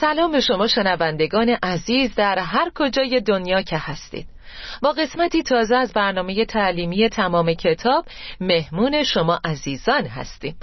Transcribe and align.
سلام 0.00 0.32
به 0.32 0.40
شما 0.40 0.66
شنوندگان 0.66 1.48
عزیز 1.62 2.14
در 2.14 2.38
هر 2.38 2.70
کجای 2.74 3.20
دنیا 3.20 3.62
که 3.62 3.76
هستید. 3.78 4.26
با 4.82 4.92
قسمتی 4.92 5.42
تازه 5.42 5.76
از 5.76 5.92
برنامه 5.92 6.44
تعلیمی 6.44 7.08
تمام 7.08 7.54
کتاب 7.54 8.04
مهمون 8.40 9.02
شما 9.02 9.40
عزیزان 9.44 10.06
هستیم. 10.06 10.56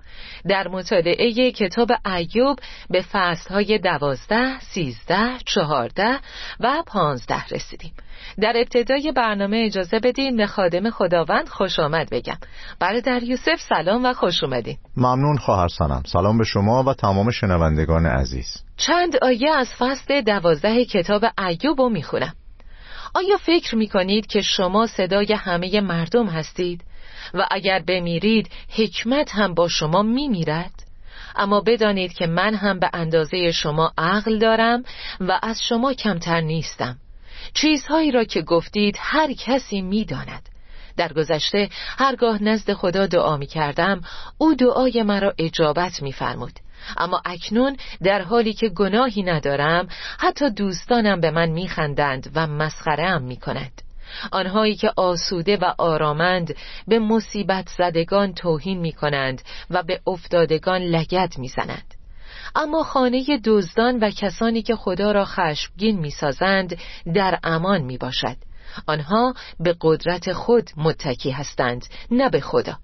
در 0.49 0.67
مطالعه 0.67 1.51
کتاب 1.51 1.91
ایوب 2.05 2.59
به 2.89 3.01
فصلهای 3.11 3.77
دوازده، 3.77 4.59
سیزده، 4.59 5.37
چهارده 5.45 6.19
و 6.59 6.83
پانزده 6.87 7.45
رسیدیم. 7.51 7.93
در 8.41 8.53
ابتدای 8.55 9.11
برنامه 9.11 9.63
اجازه 9.65 9.99
بدین 9.99 10.37
به 10.37 10.47
خادم 10.47 10.89
خداوند 10.89 11.47
خوش 11.49 11.79
آمد 11.79 12.09
بگم. 12.09 12.37
برادر 12.79 13.23
یوسف 13.23 13.61
سلام 13.69 14.05
و 14.05 14.13
خوش 14.13 14.43
اومدین. 14.43 14.77
ممنون 14.97 15.37
خواهر 15.37 15.67
سنم. 15.67 16.03
سلام 16.05 16.37
به 16.37 16.43
شما 16.43 16.83
و 16.83 16.93
تمام 16.93 17.31
شنوندگان 17.31 18.05
عزیز. 18.05 18.63
چند 18.77 19.15
آیه 19.21 19.55
از 19.55 19.69
فصل 19.79 20.21
دوازده 20.21 20.85
کتاب 20.85 21.25
ایوب 21.47 21.81
رو 21.81 21.89
می‌خونم. 21.89 22.33
آیا 23.13 23.37
فکر 23.37 23.75
می 23.75 23.87
کنید 23.87 24.27
که 24.27 24.41
شما 24.41 24.87
صدای 24.87 25.33
همه 25.33 25.81
مردم 25.81 26.27
هستید 26.27 26.81
و 27.33 27.47
اگر 27.51 27.79
بمیرید 27.79 28.49
حکمت 28.69 29.31
هم 29.31 29.53
با 29.53 29.67
شما 29.67 30.01
می 30.01 30.27
میرد؟ 30.27 30.71
اما 31.35 31.61
بدانید 31.61 32.13
که 32.13 32.27
من 32.27 32.55
هم 32.55 32.79
به 32.79 32.89
اندازه 32.93 33.51
شما 33.51 33.93
عقل 33.97 34.37
دارم 34.37 34.83
و 35.19 35.39
از 35.43 35.61
شما 35.63 35.93
کمتر 35.93 36.41
نیستم 36.41 36.97
چیزهایی 37.53 38.11
را 38.11 38.23
که 38.23 38.41
گفتید 38.41 38.95
هر 38.99 39.33
کسی 39.33 39.81
می 39.81 40.05
داند. 40.05 40.49
در 40.97 41.13
گذشته 41.13 41.69
هرگاه 41.97 42.43
نزد 42.43 42.73
خدا 42.73 43.07
دعا 43.07 43.37
می 43.37 43.47
کردم 43.47 44.01
او 44.37 44.55
دعای 44.55 45.03
مرا 45.03 45.33
اجابت 45.37 46.01
می 46.01 46.11
فرمود. 46.11 46.59
اما 46.97 47.21
اکنون 47.25 47.77
در 48.03 48.21
حالی 48.21 48.53
که 48.53 48.69
گناهی 48.69 49.23
ندارم 49.23 49.87
حتی 50.19 50.49
دوستانم 50.49 51.21
به 51.21 51.31
من 51.31 51.49
میخندند 51.49 52.31
و 52.35 52.47
مسخره 52.47 53.03
ام 53.03 53.21
می‌کند 53.21 53.81
آنهایی 54.31 54.75
که 54.75 54.91
آسوده 54.95 55.57
و 55.57 55.73
آرامند 55.77 56.55
به 56.87 56.99
مصیبت 56.99 57.69
زدگان 57.77 58.33
توهین 58.33 58.79
می 58.79 58.91
کنند 58.91 59.41
و 59.69 59.83
به 59.83 60.01
افتادگان 60.07 60.81
لگت 60.81 61.39
می 61.39 61.47
زنند. 61.47 61.93
اما 62.55 62.83
خانه 62.83 63.39
دزدان 63.45 63.99
و 63.99 64.09
کسانی 64.09 64.61
که 64.61 64.75
خدا 64.75 65.11
را 65.11 65.25
خشمگین 65.25 65.99
می 65.99 66.11
سازند 66.11 66.77
در 67.13 67.39
امان 67.43 67.81
می 67.81 67.97
باشد. 67.97 68.37
آنها 68.87 69.33
به 69.59 69.75
قدرت 69.81 70.33
خود 70.33 70.69
متکی 70.77 71.31
هستند 71.31 71.85
نه 72.11 72.29
به 72.29 72.39
خدا 72.39 72.77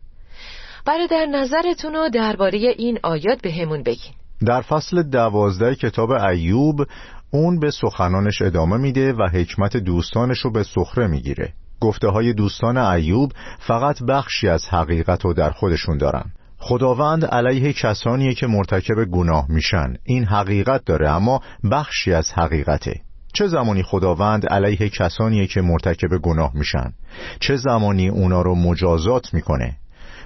در 1.09 1.25
نظرتون 1.25 1.93
رو 1.93 2.09
درباره 2.09 2.57
این 2.57 2.99
آیات 3.03 3.41
به 3.41 3.51
همون 3.51 3.83
بگین. 3.83 4.13
در 4.45 4.61
فصل 4.61 5.03
دوازده 5.03 5.75
کتاب 5.75 6.11
ایوب 6.11 6.85
اون 7.31 7.59
به 7.59 7.71
سخنانش 7.71 8.41
ادامه 8.41 8.77
میده 8.77 9.13
و 9.13 9.27
حکمت 9.33 9.77
دوستانش 9.77 10.39
رو 10.39 10.51
به 10.51 10.63
سخره 10.63 11.07
می‌گیره. 11.07 11.53
گفته 11.81 12.07
های 12.07 12.33
دوستان 12.33 12.77
ایوب 12.77 13.31
فقط 13.59 14.03
بخشی 14.03 14.47
از 14.47 14.65
حقیقت 14.69 15.25
رو 15.25 15.33
در 15.33 15.49
خودشون 15.49 15.97
دارن. 15.97 16.31
خداوند 16.57 17.25
علیه 17.25 17.73
کسانیه 17.73 18.33
که 18.33 18.47
مرتکب 18.47 19.05
گناه 19.05 19.45
میشن. 19.49 19.93
این 20.03 20.25
حقیقت 20.25 20.85
داره 20.85 21.09
اما 21.09 21.41
بخشی 21.71 22.13
از 22.13 22.31
حقیقته. 22.31 23.01
چه 23.33 23.47
زمانی 23.47 23.83
خداوند 23.83 24.45
علیه 24.45 24.89
کسانیه 24.89 25.47
که 25.47 25.61
مرتکب 25.61 26.17
گناه 26.17 26.51
میشن؟ 26.55 26.93
چه 27.39 27.55
زمانی 27.55 28.09
اونا 28.09 28.41
رو 28.41 28.55
مجازات 28.55 29.33
می‌کنه؟ 29.33 29.78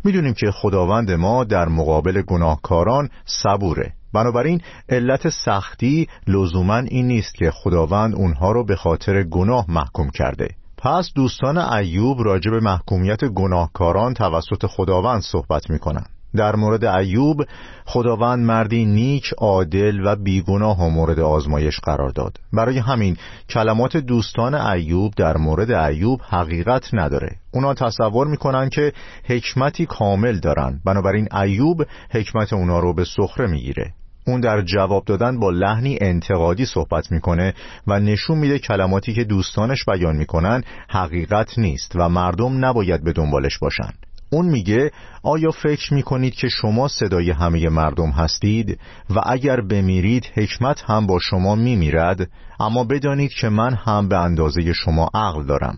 می‌دونیم 0.04 0.34
که 0.34 0.52
خداوند 0.52 1.12
ما 1.12 1.44
در 1.44 1.68
مقابل 1.68 2.22
گناهکاران 2.22 3.10
صبوره. 3.26 3.94
بنابراین 4.14 4.62
علت 4.90 5.30
سختی 5.30 6.08
لزوما 6.28 6.78
این 6.78 7.08
نیست 7.08 7.36
که 7.36 7.52
خداوند 7.52 8.16
اونها 8.16 8.52
رو 8.52 8.66
به 8.66 8.76
خاطر 8.76 9.24
گناه 9.24 9.66
محکوم 9.70 10.10
کرده. 10.10 10.48
پس 10.78 11.12
دوستان 11.16 11.58
ایوب 11.58 12.24
راجع 12.24 12.52
به 12.52 12.60
محکومیت 12.60 13.26
گناهکاران 13.26 14.14
توسط 14.14 14.66
خداوند 14.66 15.22
صحبت 15.22 15.70
می‌کنن. 15.70 16.06
در 16.36 16.56
مورد 16.56 16.86
ایوب 16.86 17.46
خداوند 17.86 18.46
مردی 18.46 18.86
نیک 18.86 19.34
عادل 19.38 20.02
و 20.06 20.16
بیگناه 20.16 20.80
و 20.80 20.90
مورد 20.90 21.20
آزمایش 21.20 21.80
قرار 21.80 22.10
داد. 22.10 22.38
برای 22.54 22.78
همین 22.78 23.18
کلمات 23.50 23.98
دوستان 23.98 24.56
ایوب 24.56 25.14
در 25.16 25.38
مورد 25.38 25.72
ایوب 25.72 26.22
حقیقت 26.30 26.90
نداره. 26.94 27.36
اونا 27.54 27.74
تصور 27.74 28.28
می‌کنن 28.28 28.70
که 28.70 28.94
حکمتی 29.24 29.86
کامل 29.86 30.40
دارن. 30.40 30.82
بنابراین 30.86 31.28
ایوب 31.36 31.86
حکمت 32.12 32.54
اونا 32.54 32.80
رو 32.80 32.94
به 32.94 33.04
سخره 33.04 33.48
می‌گیره. 33.48 33.94
اون 34.28 34.42
در 34.42 34.62
جواب 34.62 35.06
دادن 35.06 35.40
با 35.40 35.50
لحنی 35.50 35.98
انتقادی 36.02 36.66
صحبت 36.66 37.12
می‌کنه 37.12 37.54
و 37.88 38.00
نشون 38.00 38.38
میده 38.38 38.60
کلماتی 38.60 39.14
که 39.14 39.24
دوستانش 39.24 39.86
بیان 39.86 40.16
می‌کنن 40.16 40.64
حقیقت 40.90 41.60
نیست 41.60 41.92
و 41.96 42.10
مردم 42.10 42.66
نباید 42.66 43.04
به 43.04 43.14
دنبالش 43.14 43.58
باشن. 43.58 43.94
اون 44.34 44.46
میگه 44.46 44.92
آیا 45.24 45.52
فکر 45.52 45.94
می‌کنید 45.94 46.34
که 46.34 46.50
شما 46.50 46.88
صدای 46.88 47.32
همه 47.32 47.70
مردم 47.70 48.10
هستید؟ 48.10 48.80
و 49.10 49.22
اگر 49.26 49.62
بمیرید 49.62 50.26
حکمت 50.34 50.84
هم 50.88 51.08
با 51.08 51.20
شما 51.20 51.56
میمیرد. 51.56 52.30
اما 52.60 52.84
بدانید 52.84 53.32
که 53.32 53.50
من 53.50 53.74
هم 53.74 54.08
به 54.08 54.18
اندازه 54.18 54.74
شما 54.74 55.10
عقل 55.14 55.44
دارم. 55.46 55.78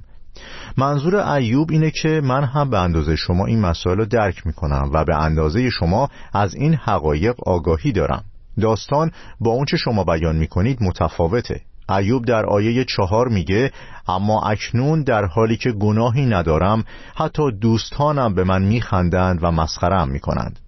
منظور 0.78 1.16
ایوب 1.16 1.72
اینه 1.72 1.92
که 1.92 2.22
من 2.24 2.44
هم 2.44 2.70
به 2.70 2.80
اندازه 2.80 3.16
شما 3.16 3.46
این 3.46 3.62
مسائل 3.62 3.98
رو 3.98 4.06
درک 4.06 4.48
می‌کنم 4.48 4.90
و 4.94 5.06
به 5.06 5.16
اندازه 5.16 5.70
شما 5.70 6.10
از 6.34 6.56
این 6.56 6.74
حقایق 6.74 7.36
آگاهی 7.46 7.92
دارم. 7.92 8.24
داستان 8.62 9.12
با 9.40 9.52
اونچه 9.52 9.78
شما 9.78 10.04
بیان 10.04 10.36
می‌کنید 10.36 10.78
متفاوته. 10.82 11.62
ایوب 11.90 12.26
در 12.26 12.46
آیه 12.46 12.86
چهار 12.86 13.28
میگه 13.28 13.72
اما 14.08 14.42
اکنون 14.42 15.04
در 15.04 15.26
حالی 15.26 15.58
که 15.58 15.72
گناهی 15.72 16.26
ندارم 16.26 16.84
حتی 17.16 17.52
دوستانم 17.52 18.34
به 18.34 18.44
من 18.44 18.64
میخندند 18.64 19.40
و 19.44 19.52
مسخرم 19.52 20.10
می‌کنند. 20.10 20.60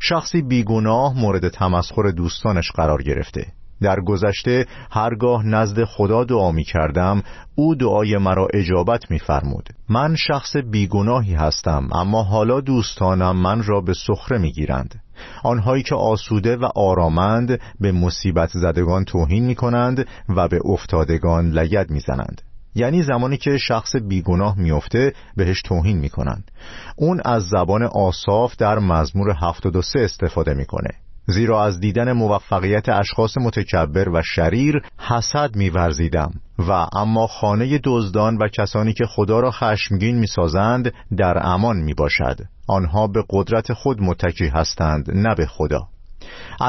شخصی 0.00 0.42
بیگناه 0.42 1.20
مورد 1.20 1.48
تمسخر 1.48 2.10
دوستانش 2.10 2.70
قرار 2.70 3.02
گرفته. 3.02 3.46
در 3.84 4.00
گذشته 4.00 4.66
هرگاه 4.90 5.46
نزد 5.46 5.84
خدا 5.84 6.24
دعا 6.24 6.52
می 6.52 6.64
کردم 6.64 7.22
او 7.54 7.74
دعای 7.74 8.18
مرا 8.18 8.48
اجابت 8.54 9.10
می 9.10 9.18
فرمود 9.18 9.68
من 9.88 10.16
شخص 10.16 10.56
بیگناهی 10.56 11.34
هستم 11.34 11.88
اما 11.92 12.22
حالا 12.22 12.60
دوستانم 12.60 13.36
من 13.36 13.62
را 13.62 13.80
به 13.80 13.92
سخره 14.06 14.38
می 14.38 14.52
گیرند 14.52 14.94
آنهایی 15.42 15.82
که 15.82 15.94
آسوده 15.94 16.56
و 16.56 16.64
آرامند 16.74 17.60
به 17.80 17.92
مصیبت 17.92 18.50
زدگان 18.52 19.04
توهین 19.04 19.44
می 19.44 19.54
کنند 19.54 20.06
و 20.36 20.48
به 20.48 20.60
افتادگان 20.64 21.50
لگد 21.50 21.90
می 21.90 22.00
زنند 22.00 22.42
یعنی 22.74 23.02
زمانی 23.02 23.36
که 23.36 23.58
شخص 23.58 23.96
بیگناه 23.96 24.58
میفته 24.58 25.12
بهش 25.36 25.62
توهین 25.62 25.98
می‌کنند. 25.98 26.50
اون 26.96 27.20
از 27.24 27.42
زبان 27.48 27.82
آصاف 27.82 28.56
در 28.56 28.78
مزمور 28.78 29.30
73 29.30 30.00
استفاده 30.00 30.54
می‌کنه. 30.54 30.90
زیرا 31.26 31.64
از 31.64 31.80
دیدن 31.80 32.12
موفقیت 32.12 32.88
اشخاص 32.88 33.38
متکبر 33.38 34.08
و 34.08 34.22
شریر 34.22 34.82
حسد 34.98 35.56
میورزیدم. 35.56 36.30
و 36.58 36.86
اما 36.92 37.26
خانه 37.26 37.80
دزدان 37.84 38.36
و 38.36 38.48
کسانی 38.48 38.92
که 38.92 39.04
خدا 39.06 39.40
را 39.40 39.50
خشمگین 39.50 40.18
می‌سازند 40.18 40.92
در 41.16 41.38
امان 41.42 41.76
می‌باشد. 41.76 42.40
آنها 42.68 43.06
به 43.06 43.24
قدرت 43.30 43.72
خود 43.72 44.02
متکی 44.02 44.46
هستند 44.46 45.10
نه 45.10 45.34
به 45.34 45.46
خدا. 45.46 45.88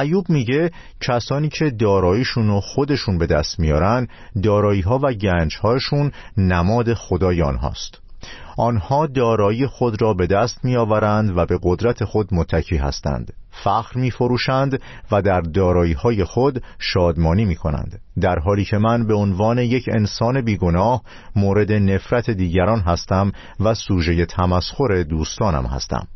ایوب 0.01 0.29
میگه 0.29 0.71
کسانی 1.01 1.49
که 1.49 1.69
داراییشون 1.69 2.47
رو 2.47 2.61
خودشون 2.61 3.17
به 3.17 3.25
دست 3.25 3.59
میارن 3.59 4.07
دارایی 4.43 4.81
ها 4.81 4.99
و 5.03 5.13
گنج 5.13 5.57
هاشون 5.63 6.11
نماد 6.37 6.93
خدای 6.93 7.41
آنهاست. 7.41 8.04
آنها 8.57 9.07
دارایی 9.07 9.67
خود 9.67 10.01
را 10.01 10.13
به 10.13 10.27
دست 10.27 10.65
میآورند 10.65 11.37
و 11.37 11.45
به 11.45 11.59
قدرت 11.63 12.03
خود 12.03 12.33
متکی 12.33 12.77
هستند. 12.77 13.33
فخر 13.63 13.99
می 13.99 14.11
فروشند 14.11 14.81
و 15.11 15.21
در 15.21 15.41
دارایی 15.41 15.93
های 15.93 16.23
خود 16.23 16.63
شادمانی 16.79 17.45
می 17.45 17.55
کنند 17.55 18.01
در 18.21 18.39
حالی 18.39 18.65
که 18.65 18.77
من 18.77 19.07
به 19.07 19.13
عنوان 19.13 19.57
یک 19.57 19.89
انسان 19.93 20.41
بیگناه 20.41 21.01
مورد 21.35 21.71
نفرت 21.71 22.29
دیگران 22.29 22.79
هستم 22.79 23.31
و 23.59 23.73
سوژه 23.73 24.25
تمسخر 24.25 25.03
دوستانم 25.03 25.65
هستم. 25.65 26.07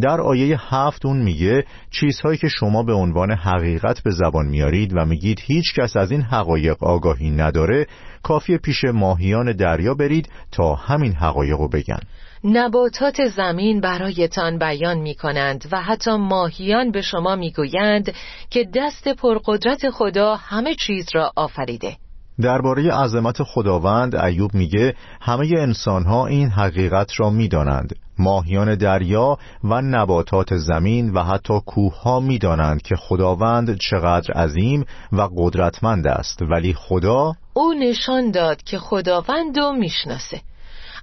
در 0.00 0.20
آیه 0.20 0.58
هفت 0.74 1.06
اون 1.06 1.22
میگه 1.22 1.64
چیزهایی 1.90 2.38
که 2.38 2.48
شما 2.48 2.82
به 2.82 2.92
عنوان 2.92 3.32
حقیقت 3.32 4.02
به 4.02 4.10
زبان 4.10 4.46
میارید 4.46 4.92
و 4.96 5.04
میگید 5.04 5.40
هیچ 5.42 5.74
کس 5.74 5.96
از 5.96 6.10
این 6.10 6.22
حقایق 6.22 6.84
آگاهی 6.84 7.30
نداره 7.30 7.86
کافی 8.22 8.58
پیش 8.58 8.84
ماهیان 8.84 9.52
دریا 9.52 9.94
برید 9.94 10.28
تا 10.52 10.74
همین 10.74 11.12
حقایق 11.12 11.58
رو 11.58 11.68
بگن. 11.68 12.00
نباتات 12.44 13.16
زمین 13.36 13.80
برایتان 13.80 14.58
بیان 14.58 14.98
می 14.98 15.14
کنند 15.14 15.68
و 15.72 15.82
حتی 15.82 16.16
ماهیان 16.16 16.90
به 16.90 17.02
شما 17.02 17.36
می 17.36 17.52
گویند 17.52 18.12
که 18.50 18.68
دست 18.74 19.08
پرقدرت 19.08 19.90
خدا 19.90 20.36
همه 20.36 20.74
چیز 20.74 21.06
را 21.14 21.32
آفریده. 21.36 21.96
درباره 22.40 22.92
عظمت 22.92 23.42
خداوند 23.42 24.16
ایوب 24.16 24.54
میگه 24.54 24.94
همه 25.20 25.48
انسانها 25.58 26.26
این 26.26 26.48
حقیقت 26.48 27.20
را 27.20 27.30
می‌دانند. 27.30 27.96
ماهیان 28.18 28.74
دریا 28.74 29.38
و 29.64 29.82
نباتات 29.82 30.56
زمین 30.56 31.10
و 31.10 31.22
حتی 31.22 31.60
کوه 31.66 32.02
ها 32.02 32.20
می‌دانند 32.20 32.82
که 32.82 32.96
خداوند 32.96 33.78
چقدر 33.78 34.34
عظیم 34.34 34.84
و 35.12 35.28
قدرتمند 35.36 36.06
است. 36.06 36.42
ولی 36.42 36.74
خدا 36.74 37.34
او 37.54 37.74
نشان 37.74 38.30
داد 38.30 38.62
که 38.62 38.78
خداوند 38.78 39.58
رو 39.58 39.72
می‌شناسه. 39.72 40.40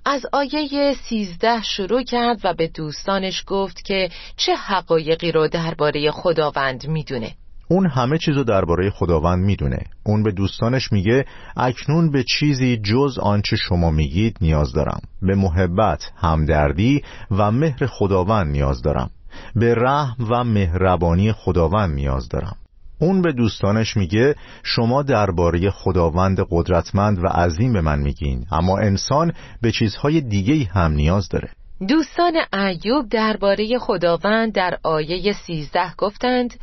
از 0.06 0.26
آیه 0.34 0.94
سیزده 0.94 1.64
شروع 1.64 2.04
کرد 2.04 2.40
و 2.44 2.54
به 2.54 2.68
دوستانش 2.68 3.44
گفت 3.48 3.86
که 3.86 4.10
چه 4.38 4.56
حقایقی 4.56 5.32
رو 5.32 5.48
درباره 5.48 6.12
خداوند 6.12 6.88
می‌دونه. 6.88 7.32
اون 7.68 7.88
همه 7.88 8.18
چیزو 8.18 8.44
درباره 8.44 8.90
خداوند 8.90 9.46
می‌دونه. 9.46 9.80
اون 10.04 10.24
به 10.24 10.32
دوستانش 10.32 10.92
میگه 10.92 11.26
اکنون 11.58 12.12
به 12.12 12.24
چیزی 12.24 12.78
جز 12.78 13.20
آنچه 13.20 13.56
شما 13.56 13.92
میگید 13.92 14.38
نیاز 14.42 14.74
دارم. 14.74 15.02
به 15.22 15.36
محبت، 15.36 16.12
همدردی 16.18 17.04
و 17.32 17.52
مهر 17.52 17.86
خداوند 17.86 18.52
نیاز 18.52 18.82
دارم. 18.82 19.10
به 19.56 19.76
رحم 19.76 20.16
و 20.30 20.44
مهربانی 20.44 21.32
خداوند 21.32 21.96
نیاز 21.96 22.30
دارم. 22.30 22.56
اون 23.00 23.22
به 23.22 23.32
دوستانش 23.32 23.98
میگه 23.98 24.36
شما 24.64 25.04
درباره 25.04 25.70
خداوند 25.70 26.40
قدرتمند 26.50 27.24
و 27.24 27.28
عظیم 27.28 27.74
به 27.74 27.82
من 27.82 28.00
میگین 28.00 28.46
اما 28.52 28.78
انسان 28.78 29.34
به 29.62 29.72
چیزهای 29.72 30.22
دیگه 30.22 30.70
هم 30.72 30.92
نیاز 30.92 31.30
داره. 31.30 31.50
دوستان 31.88 32.34
ایوب 32.54 33.10
درباره 33.10 33.80
خداوند 33.80 34.54
در 34.54 34.78
آیه 34.84 35.34
سیزده 35.34 35.94
گفتند 35.98 36.54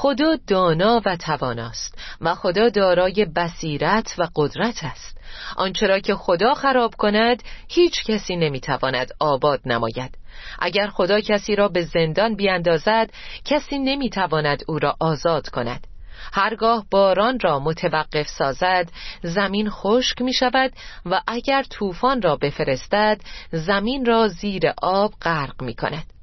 خدا 0.00 0.36
دانا 0.46 1.02
و 1.06 1.16
تواناست 1.16 1.98
و 2.20 2.34
خدا 2.34 2.68
دارای 2.68 3.26
بصیرت 3.36 4.14
و 4.18 4.28
قدرت 4.36 4.84
است. 4.84 5.20
آنچه 5.56 5.86
را 5.86 5.98
که 5.98 6.14
خدا 6.14 6.54
خراب 6.54 6.94
کند 6.94 7.42
هیچ 7.68 8.04
کسی 8.04 8.36
نمی‌تواند 8.36 9.10
آباد 9.20 9.60
نماید. 9.64 10.18
اگر 10.58 10.86
خدا 10.86 11.20
کسی 11.20 11.56
را 11.56 11.68
به 11.68 11.82
زندان 11.82 12.36
بیاندازد 12.36 13.10
کسی 13.44 13.78
نمی‌تواند 13.78 14.62
او 14.68 14.78
را 14.78 14.96
آزاد 15.00 15.48
کند. 15.48 15.86
هرگاه 16.32 16.86
باران 16.90 17.38
را 17.40 17.58
متوقف 17.58 18.28
سازد 18.28 18.90
زمین 19.22 19.70
خشک 19.70 20.22
می 20.22 20.32
شود 20.32 20.72
و 21.06 21.20
اگر 21.26 21.62
طوفان 21.62 22.22
را 22.22 22.36
بفرستد 22.36 23.20
زمین 23.52 24.04
را 24.04 24.28
زیر 24.28 24.62
آب 24.82 25.12
غرق 25.22 25.62
می 25.62 25.74
کند 25.74 26.17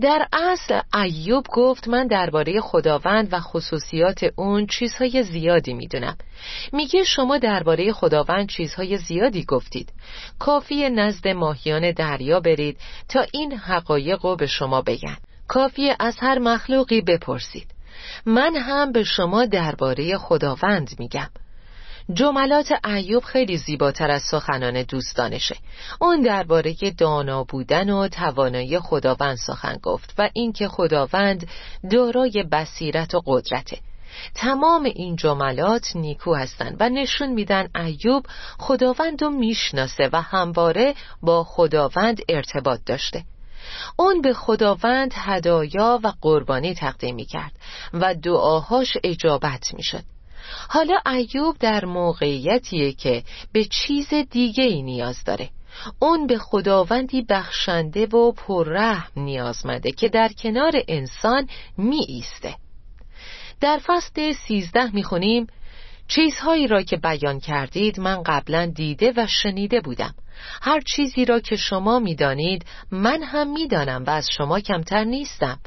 در 0.00 0.26
اصل 0.32 0.80
ایوب 0.94 1.46
گفت 1.52 1.88
من 1.88 2.06
درباره 2.06 2.60
خداوند 2.60 3.28
و 3.32 3.40
خصوصیات 3.40 4.24
اون 4.36 4.66
چیزهای 4.66 5.22
زیادی 5.22 5.74
می‌دونم. 5.74 6.16
میگه 6.72 7.04
شما 7.04 7.38
درباره 7.38 7.92
خداوند 7.92 8.48
چیزهای 8.48 8.96
زیادی 8.96 9.44
گفتید. 9.44 9.92
کافی 10.38 10.90
نزد 10.90 11.28
ماهیان 11.28 11.90
دریا 11.90 12.40
برید 12.40 12.78
تا 13.08 13.26
این 13.32 13.52
حقایق 13.52 14.24
رو 14.24 14.36
به 14.36 14.46
شما 14.46 14.82
بگن. 14.82 15.16
کافی 15.48 15.92
از 16.00 16.16
هر 16.18 16.38
مخلوقی 16.38 17.00
بپرسید. 17.00 17.66
من 18.26 18.56
هم 18.56 18.92
به 18.92 19.04
شما 19.04 19.44
درباره 19.44 20.18
خداوند 20.18 20.90
میگم. 20.98 21.28
جملات 22.14 22.72
ایوب 22.84 23.24
خیلی 23.24 23.56
زیباتر 23.56 24.10
از 24.10 24.22
سخنان 24.22 24.82
دوستانشه. 24.82 25.56
اون 26.00 26.22
درباره 26.22 26.74
دانا 26.98 27.44
بودن 27.44 27.90
و 27.90 28.08
توانایی 28.08 28.78
خداوند 28.78 29.36
سخن 29.36 29.76
گفت 29.82 30.14
و 30.18 30.30
اینکه 30.32 30.68
خداوند 30.68 31.48
دارای 31.90 32.44
بصیرت 32.52 33.14
و 33.14 33.22
قدرته. 33.26 33.78
تمام 34.34 34.84
این 34.84 35.16
جملات 35.16 35.96
نیکو 35.96 36.34
هستند 36.34 36.76
و 36.80 36.88
نشون 36.88 37.28
میدن 37.28 37.68
ایوب 37.76 38.26
خداوند 38.58 39.22
رو 39.22 39.30
می‌شناسه 39.30 40.08
و 40.12 40.20
همواره 40.20 40.94
با 41.22 41.44
خداوند 41.44 42.20
ارتباط 42.28 42.80
داشته. 42.86 43.24
اون 43.96 44.22
به 44.22 44.32
خداوند 44.32 45.12
هدایا 45.16 46.00
و 46.02 46.12
قربانی 46.20 46.74
تقدیم 46.74 47.14
می 47.14 47.24
کرد 47.24 47.52
و 47.92 48.14
دعاهاش 48.14 48.96
اجابت 49.04 49.74
می 49.74 49.82
شد 49.82 50.11
حالا 50.68 50.98
ایوب 51.06 51.56
در 51.58 51.84
موقعیتیه 51.84 52.92
که 52.92 53.22
به 53.52 53.64
چیز 53.64 54.14
دیگه 54.30 54.64
ای 54.64 54.82
نیاز 54.82 55.24
داره. 55.24 55.50
اون 55.98 56.26
به 56.26 56.38
خداوندی 56.38 57.22
بخشنده 57.22 58.06
و 58.06 58.32
پررحم 58.32 59.10
نیازمنده 59.16 59.92
که 59.92 60.08
در 60.08 60.28
کنار 60.28 60.72
انسان 60.88 61.48
می 61.78 62.04
ایسته. 62.08 62.54
در 63.60 63.80
فصل 63.86 64.32
سیزده 64.32 64.94
می 64.94 65.02
خونیم 65.02 65.46
چیزهایی 66.08 66.66
را 66.66 66.82
که 66.82 66.96
بیان 66.96 67.40
کردید 67.40 68.00
من 68.00 68.22
قبلا 68.22 68.66
دیده 68.66 69.12
و 69.16 69.26
شنیده 69.26 69.80
بودم. 69.80 70.14
هر 70.62 70.80
چیزی 70.80 71.24
را 71.24 71.40
که 71.40 71.56
شما 71.56 71.98
می‌دانید 71.98 72.64
من 72.90 73.22
هم 73.22 73.52
می‌دانم 73.52 74.04
و 74.04 74.10
از 74.10 74.28
شما 74.36 74.60
کمتر 74.60 75.04
نیستم. 75.04 75.58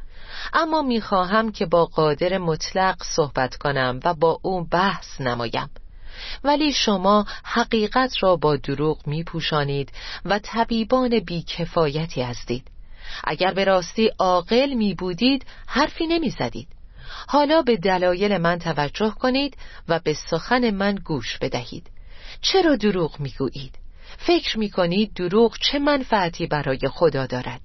اما 0.53 0.81
می‌خواهم 0.81 1.51
که 1.51 1.65
با 1.65 1.85
قادر 1.85 2.37
مطلق 2.37 3.03
صحبت 3.03 3.55
کنم 3.55 3.99
و 4.03 4.13
با 4.13 4.39
او 4.41 4.63
بحث 4.63 5.21
نمایم 5.21 5.69
ولی 6.43 6.73
شما 6.73 7.25
حقیقت 7.43 8.23
را 8.23 8.35
با 8.35 8.55
دروغ 8.55 9.07
میپوشانید 9.07 9.91
و 10.25 10.39
طبیبان 10.39 11.19
بیکفایتی 11.19 12.21
هستید 12.21 12.67
اگر 13.23 13.53
به 13.53 13.63
راستی 13.63 14.11
عاقل 14.19 14.73
می 14.73 14.93
بودید 14.93 15.45
حرفی 15.67 16.07
نمی 16.07 16.29
زدید 16.29 16.67
حالا 17.27 17.61
به 17.61 17.77
دلایل 17.77 18.37
من 18.37 18.59
توجه 18.59 19.09
کنید 19.09 19.57
و 19.87 19.99
به 20.03 20.13
سخن 20.13 20.69
من 20.69 20.95
گوش 20.95 21.37
بدهید 21.37 21.87
چرا 22.41 22.75
دروغ 22.75 23.19
می‌گویید؟ 23.19 23.75
فکر 24.17 24.59
می 24.59 24.69
کنید 24.69 25.13
دروغ 25.13 25.57
چه 25.57 25.79
منفعتی 25.79 26.47
برای 26.47 26.79
خدا 26.93 27.25
دارد؟ 27.25 27.61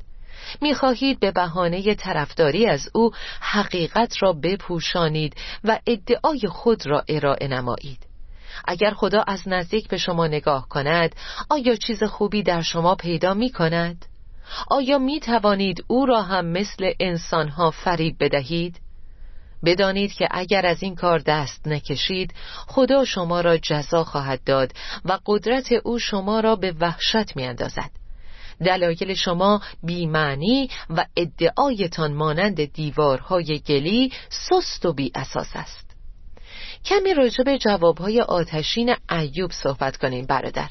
می‌خواهید 0.60 1.20
به 1.20 1.30
بهانه 1.30 1.94
طرفداری 1.94 2.66
از 2.66 2.90
او 2.94 3.10
حقیقت 3.40 4.22
را 4.22 4.32
بپوشانید 4.32 5.36
و 5.64 5.78
ادعای 5.86 6.40
خود 6.48 6.86
را 6.86 7.04
ارائه 7.08 7.48
نمایید 7.48 8.06
اگر 8.64 8.90
خدا 8.90 9.22
از 9.22 9.48
نزدیک 9.48 9.88
به 9.88 9.96
شما 9.96 10.26
نگاه 10.26 10.68
کند 10.68 11.16
آیا 11.50 11.76
چیز 11.76 12.02
خوبی 12.02 12.42
در 12.42 12.62
شما 12.62 12.94
پیدا 12.94 13.34
می 13.34 13.50
کند؟ 13.50 14.06
آیا 14.70 14.98
می 14.98 15.20
توانید 15.20 15.84
او 15.86 16.06
را 16.06 16.22
هم 16.22 16.46
مثل 16.46 16.92
انسانها 17.00 17.70
فریب 17.70 18.16
بدهید؟ 18.20 18.80
بدانید 19.64 20.12
که 20.12 20.28
اگر 20.30 20.66
از 20.66 20.82
این 20.82 20.94
کار 20.94 21.18
دست 21.18 21.68
نکشید 21.68 22.34
خدا 22.66 23.04
شما 23.04 23.40
را 23.40 23.56
جزا 23.56 24.04
خواهد 24.04 24.44
داد 24.44 24.72
و 25.04 25.18
قدرت 25.26 25.72
او 25.84 25.98
شما 25.98 26.40
را 26.40 26.56
به 26.56 26.74
وحشت 26.80 27.36
می 27.36 27.44
اندازد. 27.44 27.99
دلایل 28.64 29.14
شما 29.14 29.60
بیمعنی 29.82 30.68
و 30.90 31.04
ادعایتان 31.16 32.14
مانند 32.14 32.64
دیوارهای 32.72 33.62
گلی 33.66 34.12
سست 34.28 34.86
و 34.86 34.92
بی 34.92 35.12
اساس 35.14 35.48
است. 35.54 35.90
کمی 36.84 37.14
راجع 37.14 37.44
به 37.44 37.58
جوابهای 37.58 38.20
آتشین 38.20 38.94
ایوب 39.10 39.50
صحبت 39.52 39.96
کنیم 39.96 40.26
برادر. 40.26 40.68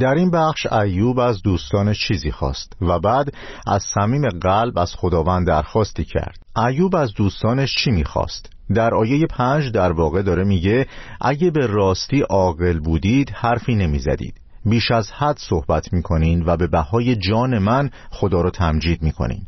در 0.00 0.14
این 0.14 0.30
بخش 0.30 0.66
ایوب 0.66 1.18
از 1.18 1.42
دوستانش 1.42 2.06
چیزی 2.08 2.30
خواست 2.30 2.72
و 2.80 2.98
بعد 2.98 3.26
از 3.66 3.82
صمیم 3.94 4.28
قلب 4.28 4.78
از 4.78 4.94
خداوند 4.94 5.46
درخواستی 5.46 6.04
کرد. 6.04 6.38
ایوب 6.56 6.96
از 6.96 7.14
دوستانش 7.14 7.74
چی 7.74 7.90
می‌خواست؟ 7.90 8.50
در 8.74 8.94
آیه 8.94 9.26
پنج 9.26 9.72
در 9.72 9.92
واقع 9.92 10.22
داره 10.22 10.44
میگه 10.44 10.86
اگه 11.20 11.50
به 11.50 11.66
راستی 11.66 12.20
عاقل 12.20 12.78
بودید 12.78 13.30
حرفی 13.30 13.74
نمی‌زدید. 13.74 14.41
بیش 14.64 14.90
از 14.90 15.12
حد 15.12 15.38
صحبت 15.38 15.92
می‌کنین 15.92 16.42
و 16.46 16.56
به 16.56 16.66
بهای 16.66 17.16
جان 17.16 17.58
من 17.58 17.90
خدا 18.10 18.40
رو 18.40 18.50
تمجید 18.50 19.02
می‌کنین. 19.02 19.46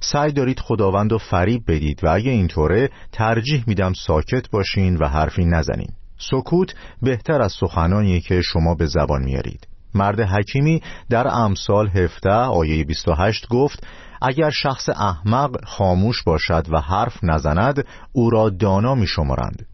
سعی 0.00 0.32
دارید 0.32 0.60
خداوند 0.60 1.12
رو 1.12 1.18
فریب 1.18 1.62
بدید 1.68 2.04
و 2.04 2.08
اگه 2.08 2.30
اینطوره 2.30 2.90
ترجیح 3.12 3.64
میدم 3.66 3.92
ساکت 3.92 4.50
باشین 4.50 4.96
و 4.96 5.08
حرفی 5.08 5.44
نزنین. 5.44 5.90
سکوت 6.18 6.74
بهتر 7.02 7.42
از 7.42 7.52
سخنانیه 7.52 8.20
که 8.20 8.40
شما 8.42 8.74
به 8.74 8.86
زبان 8.86 9.24
میارید. 9.24 9.66
مرد 9.94 10.20
حکیمی 10.20 10.82
در 11.10 11.28
امثال 11.28 11.88
17 11.88 12.30
آیه 12.30 12.84
28 12.84 13.48
گفت 13.48 13.86
اگر 14.22 14.50
شخص 14.50 14.88
احمق 14.88 15.64
خاموش 15.64 16.22
باشد 16.22 16.66
و 16.70 16.80
حرف 16.80 17.24
نزند 17.24 17.86
او 18.12 18.30
را 18.30 18.50
دانا 18.50 18.94
می 18.94 19.06
شمارند 19.06 19.66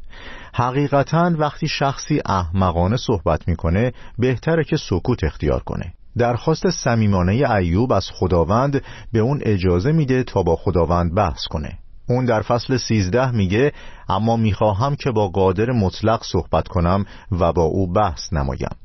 حقیقتا 0.58 1.32
وقتی 1.38 1.68
شخصی 1.68 2.20
احمقانه 2.26 2.96
صحبت 2.96 3.48
می‌کنه 3.48 3.92
بهتره 4.18 4.64
که 4.64 4.76
سکوت 4.76 5.24
اختیار 5.24 5.62
کنه. 5.62 5.92
درخواست 6.16 6.70
صمیمانه 6.70 7.50
ایوب 7.50 7.92
از 7.92 8.10
خداوند 8.14 8.82
به 9.12 9.18
اون 9.18 9.40
اجازه 9.42 9.92
میده 9.92 10.22
تا 10.22 10.42
با 10.42 10.56
خداوند 10.56 11.14
بحث 11.14 11.44
کنه. 11.50 11.78
اون 12.08 12.24
در 12.24 12.42
فصل 12.42 12.76
سیزده 12.76 13.30
میگه 13.30 13.72
اما 14.08 14.36
می‌خواهم 14.36 14.96
که 14.96 15.10
با 15.10 15.28
قادر 15.28 15.70
مطلق 15.70 16.22
صحبت 16.24 16.68
کنم 16.68 17.04
و 17.32 17.52
با 17.52 17.62
او 17.62 17.92
بحث 17.92 18.32
نمایم. 18.32 18.76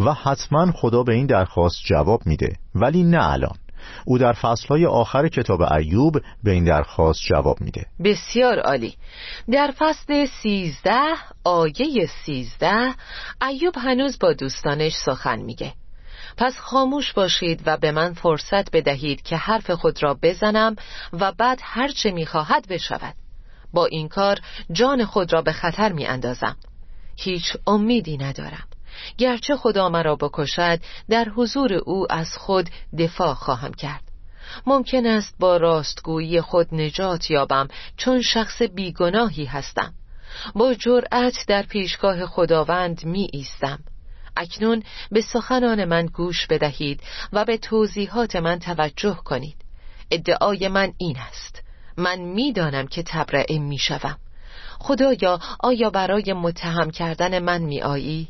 و 0.00 0.12
حتما 0.12 0.72
خدا 0.72 1.02
به 1.02 1.14
این 1.14 1.26
درخواست 1.26 1.80
جواب 1.84 2.26
میده 2.26 2.56
ولی 2.74 3.02
نه 3.02 3.30
الان. 3.30 3.56
او 4.04 4.18
در 4.18 4.32
فصلهای 4.32 4.86
آخر 4.86 5.28
کتاب 5.28 5.62
ایوب 5.62 6.20
به 6.44 6.50
این 6.50 6.64
درخواست 6.64 7.20
جواب 7.22 7.60
میده. 7.60 7.86
بسیار 8.04 8.58
عالی. 8.58 8.94
در 9.50 9.74
فصل 9.78 10.26
سیزده 10.26 11.00
آیه 11.44 12.06
سیزده 12.24 12.94
ایوب 13.48 13.74
هنوز 13.76 14.18
با 14.18 14.32
دوستانش 14.32 14.92
سخن 14.92 15.38
میگه. 15.38 15.72
پس 16.36 16.58
خاموش 16.58 17.12
باشید 17.12 17.62
و 17.66 17.76
به 17.76 17.92
من 17.92 18.14
فرصت 18.14 18.70
بدهید 18.70 19.22
که 19.22 19.36
حرف 19.36 19.70
خود 19.70 20.02
را 20.02 20.18
بزنم 20.22 20.76
و 21.12 21.32
بعد 21.32 21.58
هرچه 21.62 22.10
می‌خواهد 22.10 22.68
بشود. 22.68 23.14
با 23.72 23.86
این 23.86 24.08
کار 24.08 24.38
جان 24.72 25.04
خود 25.04 25.32
را 25.32 25.42
به 25.42 25.52
خطر 25.52 25.92
می 25.92 26.06
اندازم 26.06 26.56
هیچ 27.16 27.56
امیدی 27.66 28.16
ندارم. 28.16 28.66
گرچه 29.18 29.56
خدا 29.56 29.88
مرا 29.88 30.16
بکشد 30.16 30.80
در 31.08 31.28
حضور 31.36 31.74
او 31.74 32.06
از 32.10 32.36
خود 32.36 32.70
دفاع 32.98 33.34
خواهم 33.34 33.74
کرد. 33.74 34.02
ممکن 34.66 35.06
است 35.06 35.34
با 35.38 35.56
راستگویی 35.56 36.40
خود 36.40 36.74
نجات 36.74 37.30
یابم 37.30 37.68
چون 37.96 38.22
شخص 38.22 38.62
بیگناهی 38.62 39.44
هستم. 39.44 39.94
با 40.54 40.74
جرأت 40.74 41.44
در 41.48 41.62
پیشگاه 41.62 42.26
خداوند 42.26 43.04
می 43.04 43.28
ایستم. 43.32 43.78
اکنون 44.36 44.82
به 45.10 45.20
سخنان 45.20 45.84
من 45.84 46.06
گوش 46.06 46.46
بدهید 46.46 47.00
و 47.32 47.44
به 47.44 47.58
توضیحات 47.58 48.36
من 48.36 48.58
توجه 48.58 49.14
کنید. 49.24 49.56
ادعای 50.10 50.68
من 50.68 50.92
این 50.98 51.16
است. 51.18 51.62
من 51.96 52.18
می‌دانم 52.18 52.86
که 52.86 53.02
تبرئه 53.02 53.58
می 53.58 53.78
شوم. 53.78 54.16
خدایا 54.78 55.40
آیا 55.60 55.90
برای 55.90 56.32
متهم 56.32 56.90
کردن 56.90 57.38
من 57.38 57.62
می 57.62 57.82
آیی؟ 57.82 58.28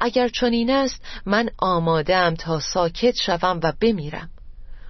اگر 0.00 0.28
چنین 0.28 0.70
است 0.70 1.02
من 1.26 1.48
آمادم 1.58 2.34
تا 2.34 2.60
ساکت 2.60 3.14
شوم 3.16 3.60
و 3.62 3.72
بمیرم. 3.80 4.30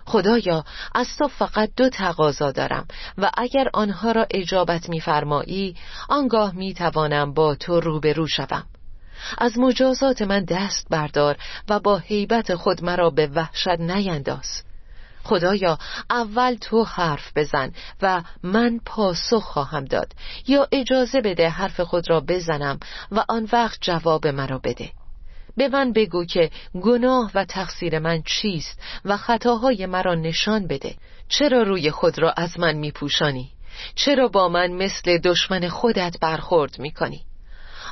خدایا 0.06 0.64
از 0.94 1.08
تو 1.18 1.28
فقط 1.28 1.70
دو 1.76 1.88
تقاضا 1.88 2.52
دارم 2.52 2.86
و 3.18 3.30
اگر 3.36 3.68
آنها 3.74 4.12
را 4.12 4.26
اجابت 4.30 4.88
میفرمایی 4.88 5.76
آنگاه 6.08 6.54
می‌توانم 6.54 7.34
با 7.34 7.54
تو 7.54 7.80
روبرو 7.80 8.26
شوم. 8.26 8.64
از 9.38 9.58
مجازات 9.58 10.22
من 10.22 10.44
دست 10.44 10.86
بردار 10.90 11.36
و 11.68 11.80
با 11.80 11.98
حیبت 11.98 12.54
خود 12.54 12.84
مرا 12.84 13.10
به 13.10 13.26
وحشت 13.26 13.68
نینداز. 13.68 14.62
خدایا 15.24 15.78
اول 16.10 16.54
تو 16.54 16.84
حرف 16.84 17.32
بزن 17.36 17.72
و 18.02 18.22
من 18.42 18.80
پاسخ 18.86 19.42
خواهم 19.42 19.84
داد 19.84 20.12
یا 20.46 20.68
اجازه 20.72 21.20
بده 21.20 21.48
حرف 21.48 21.80
خود 21.80 22.10
را 22.10 22.20
بزنم 22.20 22.80
و 23.12 23.24
آن 23.28 23.48
وقت 23.52 23.78
جواب 23.80 24.26
مرا 24.26 24.58
بده 24.58 24.90
به 25.56 25.68
من 25.68 25.92
بگو 25.92 26.24
که 26.24 26.50
گناه 26.82 27.30
و 27.34 27.44
تقصیر 27.44 27.98
من 27.98 28.22
چیست 28.22 28.80
و 29.04 29.16
خطاهای 29.16 29.86
مرا 29.86 30.14
نشان 30.14 30.66
بده 30.66 30.94
چرا 31.28 31.62
روی 31.62 31.90
خود 31.90 32.18
را 32.18 32.34
از 32.36 32.58
من 32.58 32.76
میپوشانی؟ 32.76 33.50
چرا 33.94 34.28
با 34.28 34.48
من 34.48 34.72
مثل 34.72 35.18
دشمن 35.18 35.68
خودت 35.68 36.16
برخورد 36.20 36.78
می‌کنی؟ 36.78 37.20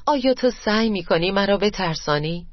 آیا 0.07 0.35
تو 0.35 0.51
سعی 0.51 0.89
می‌کنی 0.89 1.31
مرا 1.31 1.57
بترسانی؟ 1.57 2.47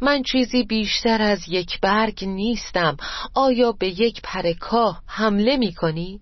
من 0.00 0.22
چیزی 0.22 0.62
بیشتر 0.62 1.22
از 1.22 1.48
یک 1.48 1.80
برگ 1.80 2.24
نیستم 2.24 2.96
آیا 3.34 3.72
به 3.72 4.00
یک 4.00 4.20
پرکاه 4.22 5.02
حمله 5.06 5.56
می 5.56 5.74
کنی؟ 5.74 6.20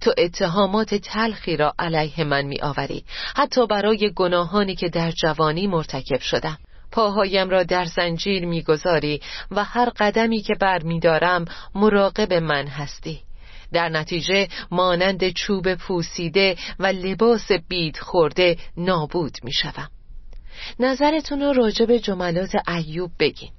تو 0.00 0.12
اتهامات 0.18 0.94
تلخی 0.94 1.56
را 1.56 1.74
علیه 1.78 2.24
من 2.24 2.42
می 2.44 2.60
آوری 2.60 3.04
حتی 3.36 3.66
برای 3.66 4.12
گناهانی 4.16 4.74
که 4.74 4.88
در 4.88 5.10
جوانی 5.10 5.66
مرتکب 5.66 6.20
شدم 6.20 6.58
پاهایم 6.92 7.50
را 7.50 7.62
در 7.62 7.84
زنجیر 7.84 8.46
می‌گذاری 8.46 9.20
و 9.50 9.64
هر 9.64 9.90
قدمی 9.90 10.40
که 10.40 10.54
بر 10.60 10.82
می 10.82 11.00
دارم 11.00 11.44
مراقب 11.74 12.32
من 12.32 12.66
هستی 12.66 13.20
در 13.72 13.88
نتیجه 13.88 14.48
مانند 14.70 15.30
چوب 15.30 15.74
پوسیده 15.74 16.56
و 16.78 16.86
لباس 16.86 17.52
بید 17.68 17.96
خورده 17.96 18.56
نابود 18.76 19.38
می 19.42 19.52
شوم. 19.52 20.01
نظرتون 20.80 21.40
رو 21.40 21.52
راجع 21.52 21.86
به 21.86 21.98
جملات 21.98 22.68
ایوب 22.68 23.10
بگین. 23.18 23.50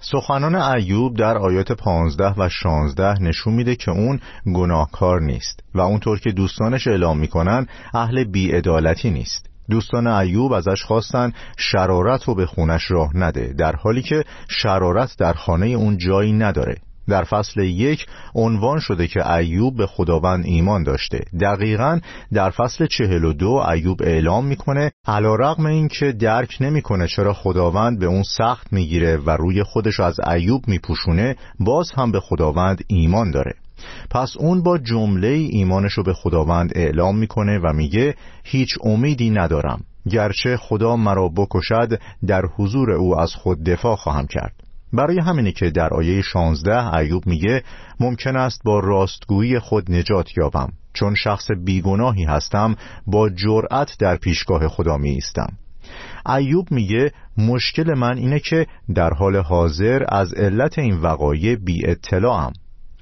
سخنان 0.00 0.54
ایوب 0.54 1.16
در 1.16 1.38
آیات 1.38 1.72
15 1.72 2.24
و 2.24 2.48
16 2.48 3.22
نشون 3.22 3.54
میده 3.54 3.76
که 3.76 3.90
اون 3.90 4.20
گناهکار 4.54 5.20
نیست 5.20 5.60
و 5.74 5.80
اونطور 5.80 6.20
که 6.20 6.32
دوستانش 6.32 6.86
اعلام 6.86 7.18
می‌کنن 7.18 7.66
اهل 7.94 8.24
بیعدالتی 8.24 9.10
نیست. 9.10 9.46
دوستان 9.70 10.06
ایوب 10.06 10.52
ازش 10.52 10.82
خواستن 10.82 11.32
شرارت 11.56 12.24
رو 12.24 12.34
به 12.34 12.46
خونش 12.46 12.90
راه 12.90 13.16
نده 13.16 13.54
در 13.58 13.76
حالی 13.76 14.02
که 14.02 14.24
شرارت 14.48 15.16
در 15.18 15.32
خانه 15.32 15.66
اون 15.66 15.98
جایی 15.98 16.32
نداره. 16.32 16.76
در 17.08 17.24
فصل 17.24 17.60
یک 17.60 18.06
عنوان 18.34 18.80
شده 18.80 19.06
که 19.06 19.30
ایوب 19.32 19.76
به 19.76 19.86
خداوند 19.86 20.44
ایمان 20.46 20.82
داشته. 20.82 21.20
دقیقا 21.40 22.00
در 22.32 22.50
فصل 22.50 22.86
چهل 22.86 23.24
و 23.24 23.32
دو 23.32 23.50
ایوب 23.72 24.02
اعلام 24.02 24.46
می‌کنه 24.46 24.92
علا 25.06 25.34
رقم 25.34 25.66
این 25.66 25.88
که 25.88 26.12
درک 26.12 26.56
نمی‌کنه 26.60 27.06
چرا 27.06 27.32
خداوند 27.32 27.98
به 27.98 28.06
اون 28.06 28.22
سخت 28.22 28.72
می‌گیره 28.72 29.16
و 29.16 29.30
روی 29.30 29.62
خودش 29.62 30.00
از 30.00 30.20
ایوب 30.20 30.68
میپوشونه 30.68 31.36
باز 31.60 31.90
هم 31.90 32.12
به 32.12 32.20
خداوند 32.20 32.84
ایمان 32.86 33.30
داره. 33.30 33.54
پس 34.10 34.36
اون 34.38 34.62
با 34.62 34.78
جمله 34.78 35.28
ایمانش 35.28 35.92
رو 35.92 36.02
به 36.02 36.12
خداوند 36.12 36.72
اعلام 36.74 37.18
می‌کنه 37.18 37.58
و 37.58 37.72
میگه 37.72 38.14
هیچ 38.44 38.78
امیدی 38.82 39.30
ندارم. 39.30 39.80
گرچه 40.10 40.56
خدا 40.56 40.96
مرا 40.96 41.28
بکشد 41.28 42.00
در 42.26 42.42
حضور 42.56 42.92
او 42.92 43.20
از 43.20 43.34
خود 43.34 43.64
دفاع 43.64 43.96
خواهم 43.96 44.26
کرد. 44.26 44.63
برای 44.94 45.18
همینه 45.18 45.52
که 45.52 45.70
در 45.70 45.88
آیه 45.88 46.22
16 46.22 46.94
ایوب 46.94 47.26
میگه 47.26 47.62
ممکن 48.00 48.36
است 48.36 48.60
با 48.64 48.80
راستگویی 48.80 49.58
خود 49.58 49.92
نجات 49.92 50.38
یابم. 50.38 50.68
چون 50.94 51.14
شخص 51.14 51.50
بیگناهی 51.64 52.24
هستم 52.24 52.76
با 53.06 53.28
جرأت 53.28 53.96
در 53.98 54.16
پیشگاه 54.16 54.68
خدا 54.68 54.96
می 54.96 55.10
ایستم 55.10 55.52
ایوب 56.36 56.70
میگه 56.70 57.12
مشکل 57.38 57.94
من 57.94 58.16
اینه 58.18 58.38
که 58.38 58.66
در 58.94 59.10
حال 59.10 59.36
حاضر 59.36 60.02
از 60.08 60.34
علت 60.34 60.78
این 60.78 60.96
وقایع 61.00 61.56
بی 61.56 61.86
اطلاعم 61.86 62.52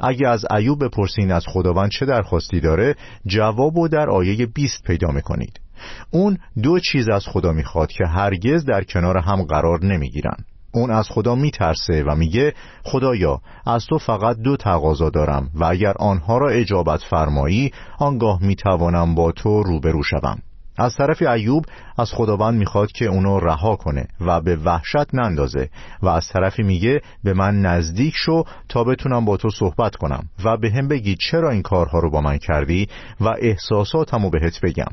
اگه 0.00 0.28
از 0.28 0.44
ایوب 0.50 0.84
بپرسین 0.84 1.32
از 1.32 1.44
خداوند 1.46 1.90
چه 1.90 2.06
درخواستی 2.06 2.60
داره 2.60 2.94
جواب 3.26 3.76
و 3.76 3.88
در 3.88 4.10
آیه 4.10 4.46
20 4.46 4.82
پیدا 4.84 5.08
می‌کنید. 5.08 5.60
اون 6.10 6.38
دو 6.62 6.80
چیز 6.80 7.08
از 7.08 7.24
خدا 7.26 7.52
می‌خواد 7.52 7.92
که 7.92 8.06
هرگز 8.06 8.64
در 8.64 8.84
کنار 8.84 9.18
هم 9.18 9.42
قرار 9.42 9.84
نمی‌گیرن. 9.84 10.36
اون 10.74 10.90
از 10.90 11.08
خدا 11.10 11.34
میترسه 11.34 12.04
و 12.04 12.14
میگه 12.14 12.54
خدایا 12.82 13.40
از 13.66 13.86
تو 13.86 13.98
فقط 13.98 14.36
دو 14.36 14.56
تقاضا 14.56 15.10
دارم 15.10 15.50
و 15.54 15.64
اگر 15.64 15.92
آنها 15.98 16.38
را 16.38 16.48
اجابت 16.48 17.00
فرمایی 17.02 17.70
آنگاه 17.98 18.42
می‌توانم 18.42 19.14
با 19.14 19.32
تو 19.32 19.62
روبرو 19.62 20.02
شوم. 20.02 20.38
از 20.76 20.96
طرف 20.96 21.22
ایوب 21.22 21.64
از 21.98 22.12
خداوند 22.12 22.58
می‌خواد 22.58 22.92
که 22.92 23.04
اونو 23.04 23.40
رها 23.40 23.76
کنه 23.76 24.06
و 24.20 24.40
به 24.40 24.56
وحشت 24.56 25.14
نندازه 25.14 25.68
و 26.02 26.08
از 26.08 26.28
طرفی 26.28 26.62
میگه 26.62 27.02
به 27.24 27.34
من 27.34 27.60
نزدیک 27.60 28.14
شو 28.16 28.44
تا 28.68 28.84
بتونم 28.84 29.24
با 29.24 29.36
تو 29.36 29.50
صحبت 29.50 29.96
کنم 29.96 30.28
و 30.44 30.56
به 30.56 30.70
هم 30.70 30.88
بگی 30.88 31.16
چرا 31.30 31.50
این 31.50 31.62
کارها 31.62 31.98
رو 31.98 32.10
با 32.10 32.20
من 32.20 32.38
کردی 32.38 32.88
و 33.20 33.28
احساساتمو 33.38 34.30
بهت 34.30 34.60
بگم. 34.60 34.92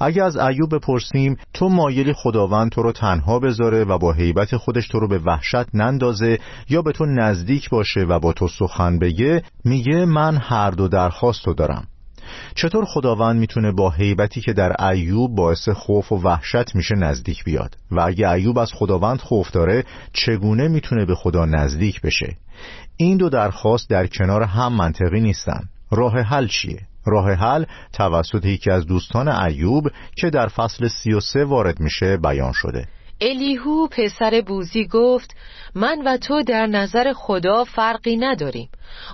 اگه 0.00 0.24
از 0.24 0.36
ایوب 0.36 0.74
بپرسیم 0.74 1.36
تو 1.54 1.68
مایلی 1.68 2.12
خداوند 2.12 2.70
تو 2.70 2.82
رو 2.82 2.92
تنها 2.92 3.38
بذاره 3.38 3.84
و 3.84 3.98
با 3.98 4.12
حیبت 4.12 4.56
خودش 4.56 4.88
تو 4.88 5.00
رو 5.00 5.08
به 5.08 5.18
وحشت 5.18 5.74
نندازه 5.74 6.38
یا 6.68 6.82
به 6.82 6.92
تو 6.92 7.06
نزدیک 7.06 7.70
باشه 7.70 8.00
و 8.00 8.20
با 8.20 8.32
تو 8.32 8.48
سخن 8.48 8.98
بگه 8.98 9.42
میگه 9.64 10.04
من 10.04 10.36
هر 10.36 10.70
دو 10.70 10.88
درخواست 10.88 11.46
رو 11.46 11.54
دارم. 11.54 11.86
چطور 12.54 12.84
خداوند 12.84 13.40
می‌تونه 13.40 13.72
با 13.72 13.90
حیبتی 13.90 14.40
که 14.40 14.52
در 14.52 14.84
ایوب 14.84 15.34
باعث 15.34 15.68
خوف 15.68 16.12
و 16.12 16.16
وحشت 16.16 16.74
میشه 16.74 16.94
نزدیک 16.94 17.44
بیاد؟ 17.44 17.76
و 17.90 18.00
اگه 18.00 18.30
ایوب 18.30 18.58
از 18.58 18.72
خداوند 18.74 19.18
خوف 19.18 19.50
داره 19.50 19.84
چگونه 20.12 20.68
می‌تونه 20.68 21.04
به 21.04 21.14
خدا 21.14 21.44
نزدیک 21.44 22.00
بشه؟ 22.00 22.36
این 22.96 23.16
دو 23.16 23.28
درخواست 23.28 23.90
در 23.90 24.06
کنار 24.06 24.42
هم 24.42 24.72
منطقی 24.72 25.20
نیستن. 25.20 25.60
راه 25.90 26.20
حل 26.20 26.46
چیه؟ 26.46 26.87
راه 27.10 27.32
حل 27.32 27.64
توسط 27.92 28.44
یکی 28.44 28.70
از 28.70 28.86
دوستان 28.86 29.28
ایوب 29.28 29.88
که 30.16 30.30
در 30.30 30.48
فصل 30.48 30.88
سی 30.88 31.12
و 31.12 31.20
سه 31.20 31.44
وارد 31.44 31.80
میشه 31.80 32.16
بیان 32.16 32.52
شده. 32.52 32.88
الیهو 33.20 33.86
پسر 33.86 34.42
بوزی 34.46 34.86
گفت 34.86 35.36
من 35.74 36.02
و 36.04 36.16
تو 36.16 36.42
در 36.42 36.66
نظر 36.66 37.12
خدا 37.12 37.64
فرقی 37.64 38.16
نداریم. 38.16 38.68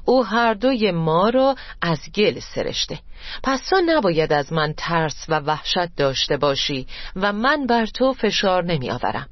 او 0.05 0.27
هر 0.27 0.55
دوی 0.55 0.91
ما 0.91 1.29
را 1.29 1.55
از 1.83 1.99
گل 2.15 2.39
سرشته. 2.55 2.99
پس 3.43 3.69
تو 3.71 3.77
نباید 3.87 4.33
از 4.33 4.53
من 4.53 4.75
ترس 4.77 5.27
و 5.29 5.41
وحشت 5.41 5.97
داشته 5.97 6.37
باشی 6.37 6.87
و 7.17 7.33
من 7.33 7.67
بر 7.67 7.87
تو 7.87 8.13
فشار 8.13 8.65
نمی 8.65 8.91
آورم 8.91 9.27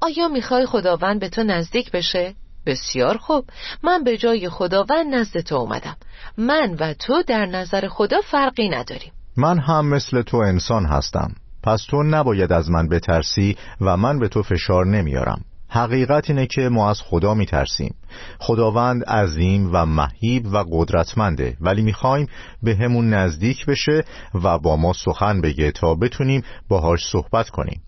آیا 0.00 0.28
می‌خوای 0.28 0.66
خداوند 0.66 1.20
به 1.20 1.28
تو 1.28 1.42
نزدیک 1.42 1.90
بشه؟ 1.90 2.34
بسیار 2.66 3.16
خوب. 3.16 3.44
من 3.82 4.04
به 4.04 4.16
جای 4.16 4.48
خداوند 4.48 5.14
نزد 5.14 5.40
تو 5.40 5.54
اومدم. 5.54 5.96
من 6.38 6.76
و 6.80 6.94
تو 6.94 7.22
در 7.22 7.46
نظر 7.46 7.88
خدا 7.88 8.20
فرقی 8.20 8.68
نداریم. 8.68 9.12
من 9.36 9.58
هم 9.58 9.86
مثل 9.86 10.22
تو 10.22 10.36
انسان 10.36 10.86
هستم. 10.86 11.34
پس 11.62 11.86
تو 11.90 12.02
نباید 12.02 12.52
از 12.52 12.70
من 12.70 12.88
بترسی 12.88 13.56
و 13.80 13.96
من 13.96 14.18
به 14.18 14.28
تو 14.28 14.42
فشار 14.42 14.86
نمیارم. 14.86 15.44
حقیقت 15.68 16.30
اینه 16.30 16.46
که 16.46 16.68
ما 16.68 16.90
از 16.90 17.00
خدا 17.00 17.34
میترسیم. 17.34 17.94
خداوند 18.38 19.04
عظیم 19.04 19.70
و 19.72 19.86
مهیب 19.86 20.46
و 20.52 20.64
قدرتمنده 20.70 21.56
ولی 21.60 21.82
می‌خوایم 21.82 22.28
به 22.62 22.76
همون 22.76 23.14
نزدیک 23.14 23.66
بشه 23.66 24.04
و 24.44 24.58
با 24.58 24.76
ما 24.76 24.92
سخن 24.92 25.40
بگه 25.40 25.70
تا 25.70 25.94
بتونیم 25.94 26.42
باهاش 26.68 27.00
صحبت 27.12 27.50
کنیم. 27.50 27.82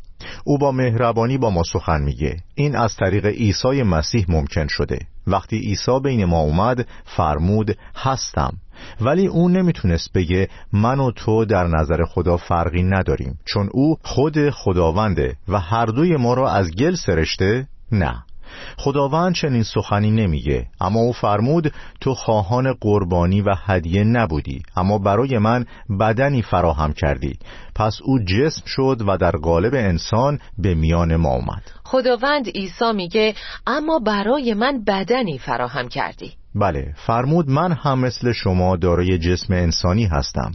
او 0.45 0.59
با 0.59 0.73
مهربانی 0.73 1.38
با 1.38 1.50
ما 1.50 1.62
سخن 1.73 2.02
میگه. 2.02 2.37
این 2.54 2.76
از 2.76 2.97
طریق 2.97 3.26
عیسی 3.26 3.83
مسیح 3.83 4.25
ممکن 4.28 4.66
شده. 4.66 4.99
وقتی 5.26 5.59
عیسی 5.59 6.00
بین 6.04 6.25
ما 6.25 6.40
اومد 6.40 6.88
فرمود 7.04 7.76
هستم. 7.97 8.52
ولی 9.00 9.26
او 9.26 9.49
نمی‌تونست 9.49 10.12
بگه 10.12 10.49
من 10.73 11.00
و 11.00 11.11
تو 11.11 11.45
در 11.45 11.66
نظر 11.66 12.04
خدا 12.04 12.37
فرقی 12.37 12.83
نداریم. 12.83 13.38
چون 13.45 13.69
او 13.73 13.97
خود 14.02 14.50
خداونده 14.50 15.37
و 15.49 15.61
هر 15.61 15.87
دوی 15.87 16.16
ما 16.16 16.35
را 16.35 16.50
از 16.50 16.71
گل 16.71 16.95
سرشته 16.95 17.66
نه. 17.93 18.25
خداوند 18.76 19.34
چنین 19.34 19.62
سخنی 19.62 20.11
نمیگه. 20.11 20.66
اما 20.80 21.00
او 21.00 21.12
فرمود 21.12 21.73
تو 22.00 22.14
خواهان 22.14 22.73
قربانی 22.73 23.40
و 23.40 23.54
هدیه 23.66 24.04
نبودی 24.04 24.62
اما 24.76 24.99
برای 24.99 25.38
من 25.38 25.66
بدنی 26.00 26.42
فراهم 26.42 26.92
کردی. 26.92 27.38
پس 27.75 27.99
او 28.04 28.18
جسم 28.18 28.62
شد 28.66 29.02
و 29.06 29.16
در 29.16 29.30
قالب 29.30 29.75
انسان 29.75 30.38
به 30.58 30.75
میان 30.75 31.16
ما 31.16 31.34
اومد. 31.34 31.62
خداوند 31.84 32.49
عیسی 32.49 32.92
میگه 32.94 33.34
اما 33.66 33.99
برای 33.99 34.54
من 34.54 34.84
بدنی 34.84 35.38
فراهم 35.38 35.88
کردی. 35.88 36.32
بله 36.54 36.94
فرمود 37.06 37.50
من 37.50 37.73
هم 37.73 37.99
مثل 37.99 38.32
شما 38.32 38.76
دارای 38.76 39.18
جسم 39.18 39.54
انسانی 39.54 40.04
هستم. 40.04 40.52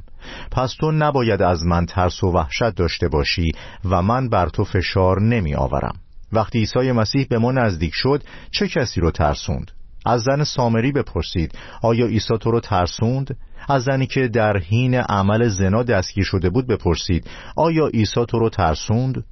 پس 0.51 0.75
تو 0.79 0.91
نباید 0.91 1.41
از 1.41 1.63
من 1.65 1.85
ترس 1.85 2.23
و 2.23 2.27
وحشت 2.27 2.75
داشته 2.75 3.07
باشی 3.07 3.51
و 3.85 4.01
من 4.01 4.29
بر 4.29 4.49
تو 4.49 4.63
فشار 4.63 5.21
نمی 5.21 5.55
آورم 5.55 5.95
وقتی 6.33 6.59
عیسی 6.59 6.91
مسیح 6.91 7.27
به 7.29 7.37
ما 7.37 7.51
نزدیک 7.51 7.91
شد 7.93 8.23
چه 8.51 8.67
کسی 8.67 9.01
رو 9.01 9.11
ترسوند؟ 9.11 9.71
از 10.05 10.21
زن 10.21 10.43
سامری 10.43 10.91
بپرسید 10.91 11.51
آیا 11.81 12.05
عیسی 12.05 12.37
تو 12.37 12.51
رو 12.51 12.59
ترسوند؟ 12.59 13.37
از 13.69 13.83
زنی 13.83 14.07
که 14.07 14.27
در 14.27 14.57
حین 14.57 14.95
عمل 14.95 15.47
زنا 15.47 15.83
دستگیر 15.83 16.23
شده 16.23 16.49
بود 16.49 16.67
بپرسید 16.67 17.29
آیا 17.55 17.87
عیسی 17.87 18.25
تو 18.25 18.39
رو 18.39 18.49
ترسوند؟ 18.49 19.23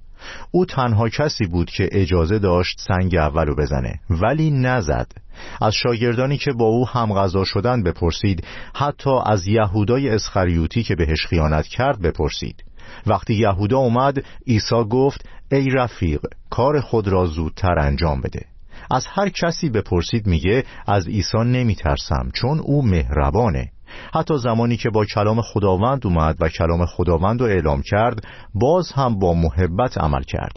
او 0.52 0.66
تنها 0.66 1.10
کسی 1.10 1.46
بود 1.46 1.70
که 1.70 1.90
اجازه 1.92 2.40
داشت 2.40 2.82
سنگ 2.88 3.16
اولو 3.16 3.56
بزنه 3.56 4.00
ولی 4.10 4.52
نزد. 4.52 5.12
از 5.62 5.74
شاگردانی 5.74 6.38
که 6.38 6.52
با 6.52 6.66
او 6.66 6.88
هم 6.88 7.14
غذا 7.14 7.44
شدن 7.44 7.84
بپرسید 7.84 8.44
حتی 8.76 9.20
از 9.26 9.48
یهودای 9.48 10.10
اسخریوتی 10.10 10.84
که 10.84 10.96
بهش 10.96 11.26
خیانت 11.26 11.68
کرد 11.68 12.02
بپرسید. 12.02 12.64
وقتی 13.08 13.34
یهودا 13.34 13.78
اومد 13.78 14.24
عیسی 14.48 14.84
گفت 14.90 15.30
ای 15.52 15.70
رفیق 15.70 16.22
کار 16.50 16.82
خود 16.82 17.08
را 17.08 17.26
زودتر 17.26 17.80
انجام 17.80 18.22
بده. 18.22 18.46
از 18.92 19.06
هر 19.08 19.30
کسی 19.30 19.70
بپرسید 19.70 20.28
میگه 20.28 20.64
از 20.88 21.08
عیسی 21.08 21.38
نمیترسم 21.38 22.30
چون 22.34 22.60
او 22.60 22.86
مهربانه. 22.86 23.72
حتی 24.14 24.38
زمانی 24.38 24.78
که 24.78 24.90
با 24.90 25.06
کلام 25.06 25.42
خداوند 25.42 26.06
اومد 26.06 26.36
و 26.40 26.50
کلام 26.50 26.86
خداوند 26.86 27.42
رو 27.42 27.48
اعلام 27.48 27.82
کرد 27.82 28.28
باز 28.54 28.92
هم 28.92 29.20
با 29.20 29.34
محبت 29.34 29.98
عمل 29.98 30.24
کرد. 30.24 30.54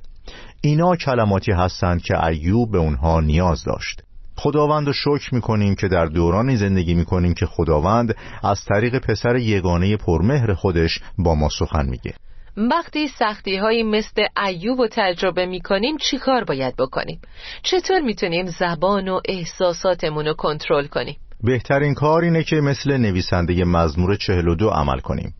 اینا 0.60 0.96
کلماتی 0.96 1.52
هستند 1.52 2.02
که 2.02 2.24
ایوب 2.24 2.72
به 2.72 2.78
اونها 2.78 3.20
نیاز 3.20 3.64
داشت. 3.64 4.02
خداوند 4.42 4.86
رو 4.86 4.92
شکر 4.92 5.34
می‌کنیم 5.34 5.74
که 5.74 5.88
در 5.88 6.06
دورانی 6.06 6.56
زندگی 6.56 6.94
می‌کنیم 6.94 7.34
که 7.34 7.46
خداوند 7.46 8.14
از 8.44 8.64
طریق 8.64 8.98
پسر 8.98 9.36
یگانه 9.36 9.96
پرمهر 9.96 10.54
خودش 10.54 11.00
با 11.18 11.34
ما 11.34 11.48
سخن 11.58 11.86
میگه 11.86 12.14
وقتی 12.56 13.08
سختی 13.08 13.56
های 13.56 13.82
مثل 13.82 14.26
ایوب 14.46 14.80
و 14.80 14.88
تجربه 14.90 15.46
می 15.46 15.60
کنیم 15.60 15.96
چی 15.96 16.18
کار 16.18 16.44
باید 16.44 16.76
بکنیم؟ 16.76 17.20
چطور 17.62 18.00
می‌تونیم 18.00 18.46
زبان 18.46 19.08
و 19.08 19.20
احساساتمون 19.24 20.26
رو 20.26 20.34
کنترل 20.34 20.86
کنیم؟ 20.86 21.16
بهترین 21.42 21.94
کار 21.94 22.22
اینه 22.22 22.42
که 22.42 22.56
مثل 22.56 22.96
نویسنده 22.96 23.64
مزمور 23.64 24.16
42 24.16 24.68
عمل 24.68 24.98
کنیم 24.98 25.34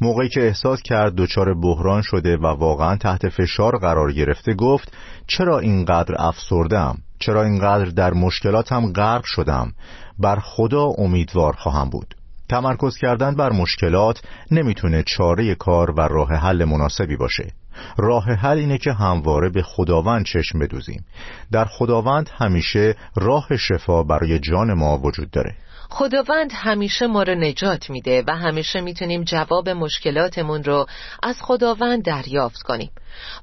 موقعی 0.00 0.28
که 0.28 0.46
احساس 0.46 0.82
کرد 0.82 1.14
دچار 1.14 1.54
بحران 1.54 2.02
شده 2.02 2.36
و 2.36 2.46
واقعا 2.46 2.96
تحت 2.96 3.28
فشار 3.28 3.78
قرار 3.78 4.12
گرفته 4.12 4.54
گفت 4.54 4.92
چرا 5.26 5.58
اینقدر 5.58 6.14
افسردم 6.18 6.98
چرا 7.18 7.42
اینقدر 7.42 7.84
در 7.84 8.12
مشکلاتم 8.14 8.92
غرق 8.92 9.24
شدم 9.24 9.72
بر 10.18 10.36
خدا 10.36 10.84
امیدوار 10.98 11.52
خواهم 11.52 11.90
بود. 11.90 12.14
تمرکز 12.48 12.96
کردن 12.96 13.34
بر 13.34 13.52
مشکلات 13.52 14.22
نمی‌تونه 14.50 15.02
چاره 15.02 15.54
کار 15.54 15.90
و 15.90 16.00
راه 16.00 16.32
حل 16.32 16.64
مناسبی 16.64 17.16
باشه. 17.16 17.52
راه 17.98 18.24
حل 18.24 18.58
اینه 18.58 18.78
که 18.78 18.92
همواره 18.92 19.48
به 19.48 19.62
خداوند 19.62 20.24
چشم 20.24 20.58
بدوزیم. 20.58 21.04
در 21.52 21.64
خداوند 21.64 22.30
همیشه 22.38 22.94
راه 23.16 23.56
شفا 23.56 24.02
برای 24.02 24.38
جان 24.38 24.72
ما 24.72 24.98
وجود 24.98 25.30
داره. 25.30 25.54
خداوند 25.90 26.52
همیشه 26.54 27.06
ما 27.06 27.22
رو 27.22 27.34
نجات 27.34 27.90
میده 27.90 28.24
و 28.26 28.36
همیشه 28.36 28.80
می‌تونیم 28.80 29.24
جواب 29.24 29.68
مشکلاتمون 29.68 30.64
رو 30.64 30.86
از 31.22 31.36
خداوند 31.42 32.04
دریافت 32.04 32.62
کنیم. 32.62 32.90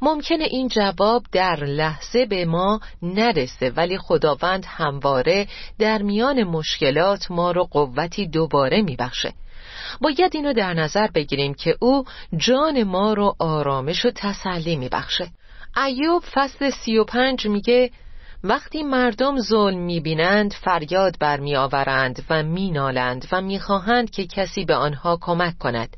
ممکنه 0.01 0.43
این 0.43 0.67
جواب 0.67 1.23
در 1.32 1.63
لحظه 1.63 2.25
به 2.25 2.45
ما 2.45 2.79
نرسه 3.01 3.69
ولی 3.69 3.97
خداوند 3.97 4.65
همواره 4.67 5.47
در 5.79 6.01
میان 6.01 6.43
مشکلات 6.43 7.32
ما 7.32 7.51
رو 7.51 7.63
قوتی 7.63 8.27
دوباره 8.27 8.82
میبخشه. 8.82 9.34
باید 10.01 10.32
اینو 10.36 10.53
در 10.53 10.73
نظر 10.73 11.08
بگیریم 11.08 11.53
که 11.53 11.75
او 11.79 12.06
جان 12.38 12.84
ما 12.84 13.13
رو 13.13 13.36
آرامش 13.39 14.06
و 14.06 14.12
تسلی 14.15 14.75
میبخشه. 14.75 15.27
ایوب 15.86 16.23
فصل 16.34 16.69
سی 16.69 16.97
و 16.97 17.03
پنج 17.03 17.47
میگه 17.47 17.91
وقتی 18.45 18.84
مردم 18.84 19.39
ظلم 19.39 19.79
می‌بینند 19.79 20.53
فریاد 20.53 21.15
برمیآورند 21.19 22.23
و 22.29 22.43
مینالند 22.43 23.27
و 23.32 23.41
می‌خواهند 23.41 24.10
که 24.10 24.27
کسی 24.27 24.65
به 24.65 24.75
آنها 24.75 25.17
کمک 25.21 25.58
کند. 25.58 25.97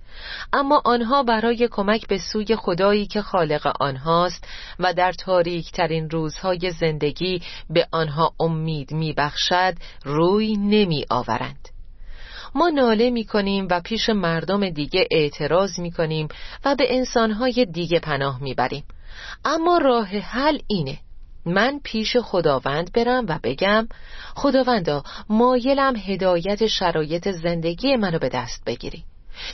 اما 0.53 0.81
آنها 0.85 1.23
برای 1.23 1.67
کمک 1.71 2.07
به 2.07 2.17
سوی 2.17 2.55
خدایی 2.55 3.05
که 3.05 3.21
خالق 3.21 3.73
آنهاست 3.79 4.47
و 4.79 4.93
در 4.93 5.11
تاریک 5.11 5.71
ترین 5.71 6.09
روزهای 6.09 6.71
زندگی 6.71 7.41
به 7.69 7.87
آنها 7.91 8.33
امید 8.39 8.91
میبخشد 8.91 9.73
روی 10.03 10.57
نمی 10.57 11.05
آورند 11.09 11.69
ما 12.55 12.69
ناله 12.69 13.09
می 13.09 13.25
کنیم 13.25 13.67
و 13.71 13.81
پیش 13.81 14.09
مردم 14.09 14.69
دیگه 14.69 15.07
اعتراض 15.11 15.79
می 15.79 15.91
کنیم 15.91 16.27
و 16.65 16.75
به 16.75 16.95
انسانهای 16.95 17.65
دیگه 17.65 17.99
پناه 17.99 18.43
می 18.43 18.53
بریم 18.53 18.83
اما 19.45 19.77
راه 19.77 20.07
حل 20.07 20.57
اینه 20.67 20.97
من 21.45 21.79
پیش 21.83 22.17
خداوند 22.17 22.91
برم 22.93 23.25
و 23.29 23.39
بگم 23.43 23.87
خداوندا 24.35 25.03
مایلم 25.29 25.95
هدایت 25.95 26.65
شرایط 26.65 27.29
زندگی 27.31 27.95
منو 27.95 28.19
به 28.19 28.29
دست 28.29 28.63
بگیری 28.65 29.03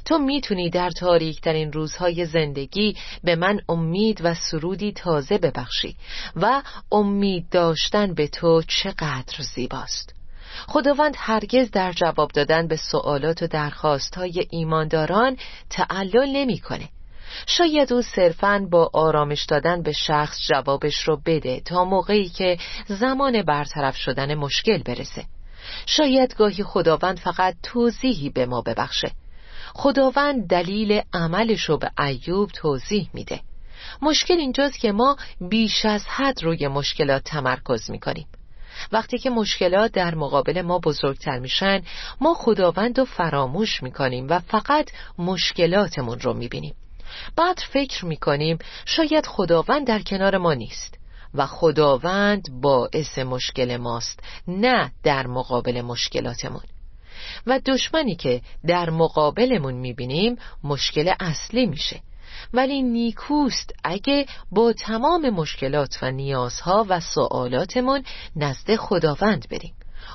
تو 0.05 0.17
می‌تونی 0.17 0.69
در 0.69 0.89
تاریک 0.89 1.41
ترین 1.41 1.71
روزهای 1.71 2.25
زندگی 2.25 2.97
به 3.23 3.35
من 3.35 3.59
امید 3.69 4.21
و 4.23 4.33
سرودی 4.33 4.91
تازه 4.91 5.37
ببخشی 5.37 5.95
و 6.35 6.61
امید 6.91 7.49
داشتن 7.49 8.13
به 8.13 8.27
تو 8.27 8.61
چقدر 8.67 9.41
زیباست 9.55 10.15
خداوند 10.67 11.13
هرگز 11.17 11.71
در 11.71 11.91
جواب 11.91 12.31
دادن 12.31 12.67
به 12.67 12.75
سوالات 12.75 13.43
و 13.43 13.47
درخواست 13.47 14.15
های 14.15 14.47
ایمانداران 14.49 15.37
تعلل 15.69 16.29
نمی‌کنه. 16.35 16.89
شاید 17.47 17.93
او 17.93 18.01
صرفا 18.01 18.67
با 18.71 18.89
آرامش 18.93 19.43
دادن 19.45 19.81
به 19.81 19.91
شخص 19.91 20.37
جوابش 20.47 21.03
رو 21.03 21.21
بده 21.25 21.59
تا 21.59 21.85
موقعی 21.85 22.29
که 22.29 22.57
زمان 22.87 23.41
برطرف 23.41 23.95
شدن 23.95 24.35
مشکل 24.35 24.77
برسه. 24.77 25.25
شاید 25.85 26.35
گاهی 26.35 26.63
خداوند 26.63 27.19
فقط 27.19 27.55
توضیحی 27.63 28.29
به 28.29 28.45
ما 28.45 28.61
ببخشه. 28.61 29.11
خداوند 29.73 30.47
دلیل 30.47 31.01
عملش 31.13 31.63
رو 31.63 31.77
به 31.77 31.91
ایوب 31.99 32.49
توضیح 32.51 33.09
میده. 33.13 33.39
مشکل 34.01 34.33
اینجاست 34.33 34.79
که 34.79 34.91
ما 34.91 35.17
بیش 35.49 35.85
از 35.85 36.05
حد 36.07 36.43
روی 36.43 36.67
مشکلات 36.67 37.23
تمرکز 37.23 37.91
می‌کنیم. 37.91 38.27
وقتی 38.91 39.17
که 39.17 39.29
مشکلات 39.29 39.91
در 39.91 40.15
مقابل 40.15 40.61
ما 40.61 40.79
بزرگتر 40.79 41.39
میشن 41.39 41.81
ما 42.21 42.33
خداوند 42.33 42.99
رو 42.99 43.05
فراموش 43.05 43.83
می‌کنیم 43.83 44.27
و 44.29 44.39
فقط 44.39 44.91
مشکلاتمون 45.17 46.19
رو 46.19 46.33
می‌بینیم. 46.33 46.75
بعد 47.35 47.59
فکر 47.73 48.05
می‌کنیم 48.05 48.57
شاید 48.85 49.25
خداوند 49.25 49.87
در 49.87 50.01
کنار 50.01 50.37
ما 50.37 50.53
نیست 50.53 50.97
و 51.33 51.45
خداوند 51.45 52.61
باعث 52.61 53.17
مشکل 53.17 53.77
ماست 53.77 54.19
نه 54.47 54.91
در 55.03 55.27
مقابل 55.27 55.81
مشکلاتمون. 55.81 56.63
و 57.47 57.59
دشمنی 57.65 58.15
که 58.15 58.41
در 58.67 58.89
مقابلمون 58.89 59.73
می‌بینیم 59.73 60.37
مشکل 60.63 61.13
اصلی 61.19 61.65
میشه. 61.65 62.01
ولی 62.53 62.81
نیکوست 62.81 63.73
اگه 63.83 64.25
با 64.51 64.73
تمام 64.73 65.29
مشکلات 65.29 65.97
و 66.01 66.11
نیازها 66.11 66.85
و 66.89 66.99
سوالاتمون 66.99 68.03
نزد 68.35 68.75
خداوند 68.75 69.49
بریم. 69.49 69.73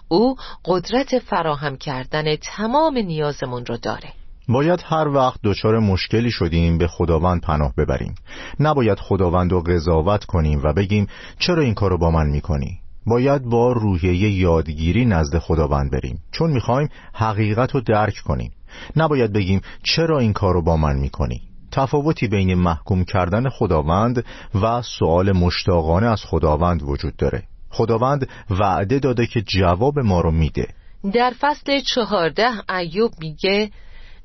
او 0.09 0.37
قدرت 0.65 1.19
فراهم 1.19 1.77
کردن 1.77 2.37
تمام 2.37 2.99
نیازمون 2.99 3.67
رو 3.67 3.77
داره. 3.77 4.13
باید 4.49 4.85
هر 4.85 5.09
وقت 5.09 5.41
دچار 5.45 5.79
مشکلی 5.79 6.31
شدیم 6.31 6.79
به 6.79 6.87
خداوند 6.87 7.41
پناه 7.41 7.73
ببریم. 7.77 8.15
نباید 8.61 8.99
خداوند 8.99 9.53
رو 9.53 9.61
قضاوت 9.61 10.25
کنیم 10.25 10.61
و 10.65 10.73
بگیم 10.73 11.07
چرا 11.39 11.63
این 11.63 11.75
کارو 11.75 11.99
با 11.99 12.11
من 12.11 12.27
می‌کنی؟ 12.27 12.79
باید 13.07 13.43
با 13.43 13.73
روحیه 13.73 14.31
یادگیری 14.31 15.05
نزد 15.05 15.39
خداوند 15.39 15.91
بریم. 15.91 16.23
چون 16.33 16.51
می‌خوایم 16.51 16.89
حقیقت 17.13 17.75
رو 17.75 17.81
درک 17.81 18.15
کنیم. 18.25 18.53
نباید 18.97 19.33
بگیم 19.33 19.61
چرا 19.83 20.19
این 20.19 20.33
کارو 20.33 20.63
با 20.63 20.77
من 20.77 20.97
می‌کنی؟ 20.97 21.43
تفاوتی 21.71 22.29
بین 22.29 22.55
محکوم 22.55 23.05
کردن 23.05 23.49
خداوند 23.49 24.25
و 24.63 24.83
سؤال 24.83 25.33
مشتاقانه 25.33 26.07
از 26.07 26.23
خداوند 26.25 26.83
وجود 26.83 27.17
داره. 27.17 27.43
خداوند 27.71 28.29
وعده 28.51 28.99
داده 28.99 29.27
که 29.27 29.43
جواب 29.43 29.99
ما 29.99 30.21
رو 30.21 30.31
میده. 30.31 30.69
در 31.13 31.33
فصل 31.41 31.81
چهارده 31.81 32.49
ایوب 32.71 33.13
میگه 33.21 33.71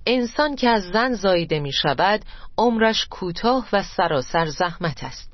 انسان 0.05 0.55
که 0.55 0.69
از 0.69 0.83
زن 0.93 1.13
زایده 1.13 1.59
می 1.59 1.71
شود 1.71 2.21
عمرش 2.57 3.07
کوتاه 3.09 3.67
و 3.73 3.83
سراسر 3.83 4.45
زحمت 4.45 5.03
است. 5.03 5.31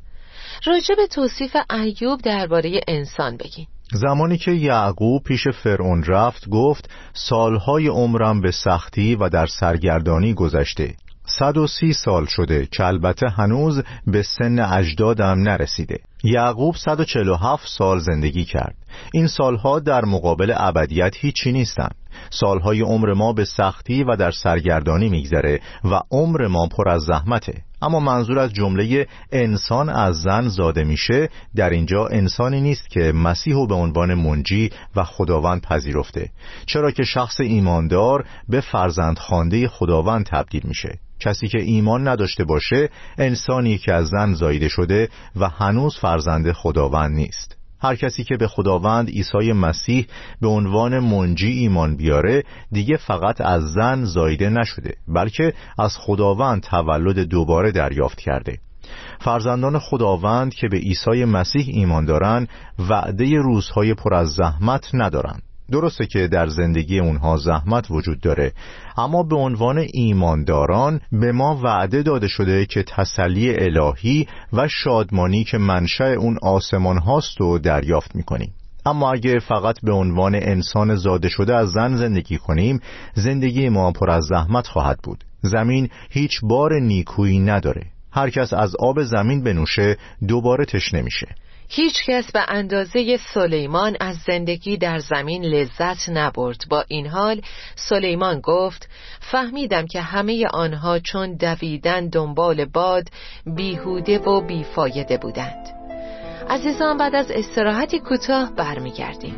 راجع 0.66 0.96
به 0.96 1.08
توصیف 1.08 1.56
ایوب 1.70 2.22
درباره 2.22 2.82
انسان 2.88 3.38
بگین. 3.38 3.68
زمانی 3.92 4.38
که 4.38 4.52
یعقوب 4.52 5.24
پیش 5.24 5.48
فرعون 5.48 6.04
رفت 6.04 6.50
گفت 6.50 6.90
سالهای 7.14 7.88
عمرم 7.88 8.42
به 8.42 8.52
سختی 8.52 9.16
و 9.16 9.30
در 9.30 9.46
سرگردانی 9.46 10.34
گذشته. 10.34 10.96
صد 11.40 11.58
و 11.58 11.68
سی 11.68 11.94
سال 11.94 12.26
شده 12.26 12.68
که 12.72 12.86
البته 12.86 13.30
هنوز 13.30 13.84
به 14.08 14.22
سن 14.22 14.60
اجدادم 14.60 15.40
نرسیده. 15.40 16.00
یعقوب 16.24 16.76
147 16.76 17.68
سال 17.78 18.00
زندگی 18.00 18.46
کرد. 18.46 18.76
این 19.14 19.28
سالها 19.28 19.80
در 19.80 20.06
مقابل 20.06 20.54
ابدیت 20.58 21.16
هیچی 21.16 21.52
نیستند 21.52 21.96
سالهای 22.30 22.82
عمر 22.82 23.14
ما 23.14 23.34
به 23.34 23.46
سختی 23.46 24.04
و 24.04 24.16
در 24.16 24.32
سرگردانی 24.32 25.10
میگذره 25.10 25.60
و 25.84 26.02
عمر 26.12 26.48
ما 26.48 26.68
پر 26.68 26.90
از 26.90 27.02
زحمته. 27.02 27.54
اما 27.82 28.00
منظور 28.00 28.40
از 28.40 28.54
جمله 28.54 29.08
انسان 29.32 29.90
از 29.90 30.22
زن 30.22 30.48
زاده 30.48 30.84
میشه 30.84 31.30
در 31.56 31.70
اینجا 31.70 32.08
انسانی 32.08 32.62
نیست 32.62 32.90
که 32.90 33.12
مسیح 33.12 33.68
به 33.68 33.76
عنوان 33.76 34.14
منجی 34.14 34.70
و 34.96 35.04
خداوند 35.04 35.62
پذیرفته. 35.62 36.30
چرا 36.66 36.92
که 36.92 37.04
شخص 37.04 37.40
ایماندار 37.40 38.26
به 38.50 38.62
فرزند 38.62 39.20
خانده 39.20 39.68
خداوند 39.68 40.26
تبدیل 40.26 40.62
میشه. 40.64 41.00
کسی 41.20 41.48
که 41.48 41.62
ایمان 41.62 42.08
نداشته 42.08 42.44
باشه 42.44 42.90
انسانی 43.18 43.78
که 43.78 43.94
از 43.94 44.08
زن 44.08 44.34
زایده 44.34 44.68
شده 44.68 45.10
و 45.36 45.50
هنوز 45.50 45.98
فرزند 45.98 46.52
خداوند 46.52 47.16
نیست. 47.16 47.58
هر 47.82 47.96
کسی 47.96 48.24
که 48.24 48.38
به 48.38 48.48
خداوند 48.48 49.10
عیسی 49.10 49.54
مسیح 49.54 50.08
به 50.42 50.48
عنوان 50.48 51.00
منجی 51.00 51.52
ایمان 51.52 51.96
بیاره 51.96 52.44
دیگه 52.72 52.98
فقط 52.98 53.42
از 53.42 53.64
زن 53.74 54.06
زایده 54.06 54.50
نشده 54.50 54.94
بلکه 55.08 55.54
از 55.80 55.98
خداوند 55.98 56.62
تولد 56.62 57.20
دوباره 57.20 57.72
دریافت 57.72 58.20
کرده. 58.20 58.58
فرزندان 59.20 59.80
خداوند 59.80 60.54
که 60.54 60.68
به 60.68 60.78
عیسی 60.78 61.26
مسیح 61.26 61.66
ایمان 61.68 62.06
دارن 62.06 62.48
وعده 62.90 63.36
روزهای 63.36 63.94
پر 63.94 64.14
از 64.14 64.28
زحمت 64.28 64.90
ندارند 64.94 65.44
درسته 65.72 66.06
که 66.06 66.28
در 66.28 66.48
زندگی 66.48 67.00
اونها 67.00 67.38
زحمت 67.38 67.92
وجود 67.92 68.20
داره 68.20 68.52
اما 68.98 69.24
به 69.24 69.36
عنوان 69.36 69.86
ایمانداران 69.94 71.02
به 71.12 71.32
ما 71.32 71.60
وعده 71.64 72.04
داده 72.04 72.28
شده 72.28 72.66
که 72.66 72.84
تسلی 72.84 73.56
الهی 73.56 74.28
و 74.54 74.68
شادمانی 74.68 75.44
که 75.44 75.58
منشأ 75.58 76.14
اون 76.14 76.38
آسمان 76.42 76.98
هاست 76.98 77.42
و 77.42 77.60
دریافت 77.60 78.16
می‌کنیم. 78.16 78.54
اما 78.86 79.12
اگه 79.12 79.40
فقط 79.40 79.76
به 79.84 79.92
عنوان 79.92 80.36
انسان 80.36 80.96
زاده 80.96 81.30
شده 81.30 81.56
از 81.56 81.70
زن 81.70 81.96
زندگی 81.96 82.38
کنیم 82.38 82.80
زندگی 83.14 83.70
ما 83.70 83.92
پر 83.92 84.10
از 84.10 84.24
زحمت 84.24 84.68
خواهد 84.68 85.00
بود. 85.04 85.24
زمین 85.42 85.90
هیچ 86.10 86.40
بار 86.44 86.80
نیکویی 86.80 87.40
نداره. 87.40 87.86
هر 88.12 88.30
کس 88.30 88.54
از 88.54 88.76
آب 88.80 89.04
زمین 89.04 89.44
بنوشه 89.44 89.98
دوباره 90.28 90.66
تشنه 90.66 91.02
میشه. 91.02 91.28
هیچ 91.70 92.06
کس 92.06 92.32
به 92.32 92.46
اندازه 92.48 93.18
سلیمان 93.34 93.98
از 94.00 94.18
زندگی 94.28 94.78
در 94.78 95.00
زمین 95.00 95.46
لذت 95.46 96.10
نبرد. 96.10 96.58
با 96.70 96.86
این 96.88 97.08
حال 97.08 97.42
سلیمان 97.76 98.40
گفت 98.40 98.90
فهمیدم 99.20 99.88
که 99.88 100.02
همه 100.02 100.48
آنها 100.48 101.00
چون 101.00 101.36
دویدن 101.36 102.10
دنبال 102.10 102.66
باد 102.66 103.08
بیهوده 103.46 104.20
و 104.20 104.42
بیفایده 104.42 105.18
بودند. 105.18 105.68
عزیزان 106.50 106.98
بعد 106.98 107.16
از 107.16 107.32
استراحتی 107.32 108.00
کوتاه 108.00 108.56
برمیگردیم. 108.56 109.36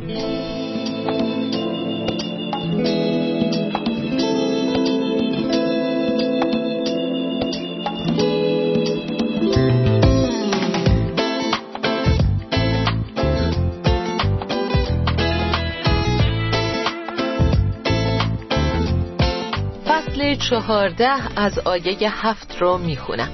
چهارده 20.50 21.40
از 21.40 21.58
آیه 21.58 22.26
هفت 22.26 22.56
رو 22.62 22.78
می‌خونم. 22.78 23.30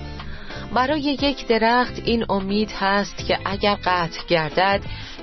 برای 0.74 1.00
یک 1.00 1.46
درخت 1.46 1.98
این 2.04 2.26
امید 2.28 2.72
هست 2.78 3.26
که 3.26 3.38
اگر 3.44 3.74
قطع 3.84 4.26
گردد 4.28 4.80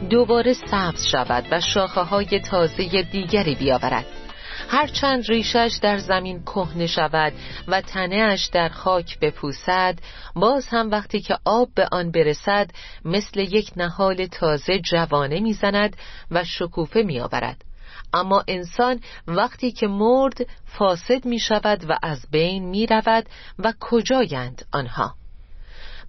دوباره 0.10 0.54
سبز 0.54 1.06
شود 1.06 1.46
و 1.52 1.62
شاخه 1.62 2.02
های 2.02 2.40
تازه 2.40 3.04
دیگری 3.04 3.56
بیاورد. 3.56 4.06
هرچند 4.70 5.24
ریشش 5.30 5.80
در 5.82 5.98
زمین 5.98 6.44
کهنه 6.44 6.88
شود 6.88 7.34
و 7.68 7.82
تنهش 7.82 8.50
در 8.54 8.70
خاک 8.70 9.20
بپوسد 9.20 10.00
باز 10.36 10.68
هم 10.68 10.92
وقتی 10.92 11.22
که 11.22 11.38
آب 11.46 11.70
به 11.76 11.88
آن 11.92 12.12
برسد 12.12 12.72
مثل 13.06 13.40
یک 13.40 13.72
نهال 13.76 14.26
تازه 14.26 14.80
جوانه 14.80 15.40
می‌زند 15.40 15.98
و 16.32 16.44
شکوفه 16.44 17.02
میآورد. 17.02 17.73
اما 18.14 18.44
انسان 18.48 19.00
وقتی 19.28 19.72
که 19.72 19.88
مرد 19.88 20.38
فاسد 20.66 21.26
می 21.26 21.40
شود 21.40 21.86
و 21.90 21.98
از 22.04 22.26
بین 22.32 22.66
می 22.66 22.86
رود 22.86 23.26
و 23.60 23.74
کجایند 23.80 24.66
آنها؟ 24.74 25.16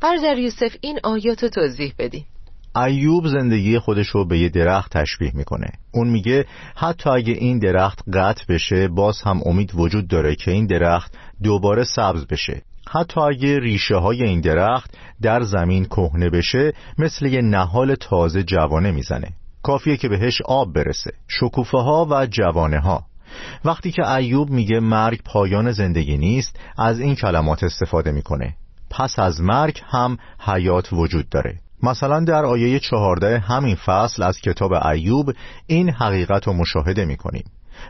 برادر 0.00 0.38
یوسف 0.38 0.76
این 0.80 1.00
آیات 1.04 1.42
رو 1.42 1.48
توضیح 1.48 1.94
بدین 1.98 2.24
ایوب 2.76 3.26
زندگی 3.26 3.78
خودش 3.78 4.06
رو 4.06 4.24
به 4.28 4.38
یه 4.38 4.48
درخت 4.48 4.96
تشبیه 4.96 5.30
می‌کنه. 5.34 5.68
اون 5.92 6.08
میگه 6.08 6.46
حتی 6.76 7.10
اگه 7.10 7.32
این 7.32 7.58
درخت 7.58 7.98
قطع 8.12 8.44
بشه 8.48 8.88
باز 8.88 9.22
هم 9.22 9.40
امید 9.46 9.70
وجود 9.74 10.08
داره 10.08 10.34
که 10.34 10.50
این 10.50 10.66
درخت 10.66 11.14
دوباره 11.42 11.84
سبز 11.84 12.26
بشه. 12.26 12.62
حتی 12.90 13.20
اگه 13.20 13.58
ریشه 13.60 13.96
های 13.96 14.22
این 14.22 14.40
درخت 14.40 14.94
در 15.22 15.42
زمین 15.42 15.84
کهنه 15.84 16.30
بشه 16.30 16.72
مثل 16.98 17.26
یه 17.26 17.42
نهال 17.42 17.94
تازه 17.94 18.42
جوانه 18.42 18.90
می‌زنه. 18.90 19.28
کافیه 19.64 19.96
که 19.96 20.08
بهش 20.08 20.42
آب 20.42 20.72
برسه. 20.72 21.10
شکوفه 21.28 21.78
ها 21.78 22.06
و 22.10 22.26
جوانه 22.26 22.80
ها 22.80 23.04
وقتی 23.64 23.90
که 23.90 24.10
ایوب 24.10 24.50
میگه 24.50 24.80
مرگ 24.80 25.20
پایان 25.24 25.72
زندگی 25.72 26.16
نیست 26.16 26.58
از 26.78 27.00
این 27.00 27.14
کلمات 27.14 27.64
استفاده 27.64 28.12
می‌کنه. 28.12 28.54
پس 28.90 29.18
از 29.18 29.40
مرگ 29.40 29.82
هم 29.86 30.16
حیات 30.40 30.92
وجود 30.92 31.28
داره. 31.28 31.58
مثلا 31.82 32.24
در 32.24 32.44
آیه 32.44 32.78
چهارده 32.78 33.38
همین 33.38 33.74
فصل 33.74 34.22
از 34.22 34.40
کتاب 34.40 34.72
ایوب 34.72 35.32
این 35.66 35.90
حقیقت 35.90 36.46
رو 36.46 36.52
مشاهده 36.52 37.04
می‌کنیم. 37.04 37.44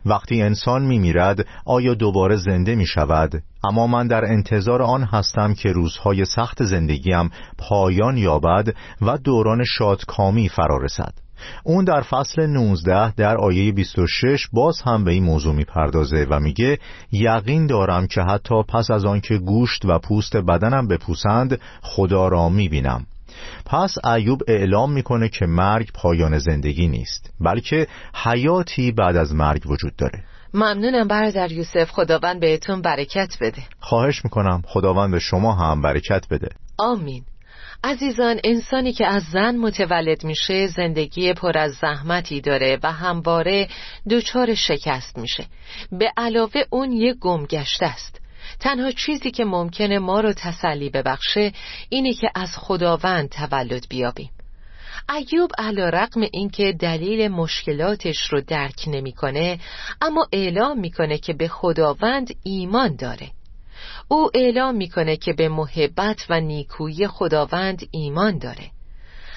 وقتی 0.06 0.42
انسان 0.42 0.82
میمیرد 0.82 1.46
آیا 1.66 1.94
دوباره 1.94 2.36
زنده 2.36 2.74
می 2.74 2.86
شود 2.86 3.42
اما 3.64 3.86
من 3.86 4.06
در 4.06 4.24
انتظار 4.24 4.82
آن 4.82 5.02
هستم 5.02 5.54
که 5.54 5.72
روزهای 5.72 6.24
سخت 6.24 6.64
زندگیم 6.64 7.30
پایان 7.58 8.16
یابد 8.16 8.74
و 9.02 9.18
دوران 9.18 9.64
شادکامی 9.64 10.48
فرا 10.48 10.78
رسد. 10.78 11.23
اون 11.64 11.84
در 11.84 12.00
فصل 12.00 12.46
19 12.46 13.12
در 13.14 13.36
آیه 13.36 13.72
26 13.72 14.48
باز 14.52 14.80
هم 14.82 15.04
به 15.04 15.10
این 15.12 15.24
موضوع 15.24 15.54
می‌پردازه 15.54 16.26
و 16.30 16.40
میگه 16.40 16.78
یقین 17.12 17.66
دارم 17.66 18.06
که 18.06 18.20
حتی 18.20 18.62
پس 18.68 18.90
از 18.90 19.04
آنکه 19.04 19.38
گوشت 19.38 19.84
و 19.84 19.98
پوست 19.98 20.36
بدنم 20.36 20.88
بپوسند 20.88 21.60
خدا 21.82 22.28
را 22.28 22.48
می‌بینم. 22.48 23.06
پس 23.66 24.04
ایوب 24.04 24.42
اعلام 24.48 24.92
می‌کنه 24.92 25.28
که 25.28 25.46
مرگ 25.46 25.92
پایان 25.94 26.38
زندگی 26.38 26.88
نیست 26.88 27.32
بلکه 27.40 27.86
حیاتی 28.24 28.92
بعد 28.92 29.16
از 29.16 29.34
مرگ 29.34 29.70
وجود 29.70 29.96
داره. 29.96 30.24
ممنونم 30.54 31.08
برادر 31.08 31.52
یوسف 31.52 31.90
خداوند 31.90 32.40
بهتون 32.40 32.82
برکت 32.82 33.36
بده. 33.40 33.62
خواهش 33.80 34.24
می‌کنم 34.24 34.62
خداوند 34.66 35.10
به 35.10 35.18
شما 35.18 35.52
هم 35.52 35.82
برکت 35.82 36.28
بده. 36.30 36.48
آمین. 36.78 37.24
عزیزان 37.84 38.40
انسانی 38.44 38.92
که 38.92 39.06
از 39.06 39.22
زن 39.22 39.56
متولد 39.56 40.24
میشه 40.24 40.66
زندگی 40.66 41.32
پر 41.32 41.58
از 41.58 41.72
زحمتی 41.72 42.40
داره 42.40 42.78
و 42.82 42.92
همواره 42.92 43.68
دچار 44.10 44.54
شکست 44.54 45.18
میشه. 45.18 45.46
به 45.92 46.12
علاوه 46.16 46.62
اون 46.70 46.92
یک 46.92 47.16
گمگشته 47.18 47.86
است. 47.86 48.20
تنها 48.60 48.90
چیزی 48.90 49.30
که 49.30 49.44
ممکنه 49.44 49.98
ما 49.98 50.20
رو 50.20 50.32
تسلی 50.32 50.90
ببخشه 50.90 51.52
اینه 51.88 52.14
که 52.14 52.30
از 52.34 52.56
خداوند 52.56 53.28
تولد 53.28 53.86
بیابیم. 53.88 54.30
ایوب 55.16 55.50
علا 55.58 55.88
رقم 55.88 56.20
اینکه 56.32 56.72
دلیل 56.72 57.28
مشکلاتش 57.28 58.32
رو 58.32 58.40
درک 58.40 58.84
نمی‌کنه 58.86 59.58
اما 60.00 60.26
اعلام 60.32 60.80
می‌کنه 60.80 61.18
که 61.18 61.32
به 61.32 61.48
خداوند 61.48 62.34
ایمان 62.42 62.96
داره. 62.96 63.30
او 64.08 64.30
اعلام 64.34 64.74
می‌کنه 64.74 65.16
که 65.16 65.32
به 65.32 65.48
محبت 65.48 66.26
و 66.28 66.40
نیکویی 66.40 67.06
خداوند 67.08 67.88
ایمان 67.90 68.38
داره. 68.38 68.70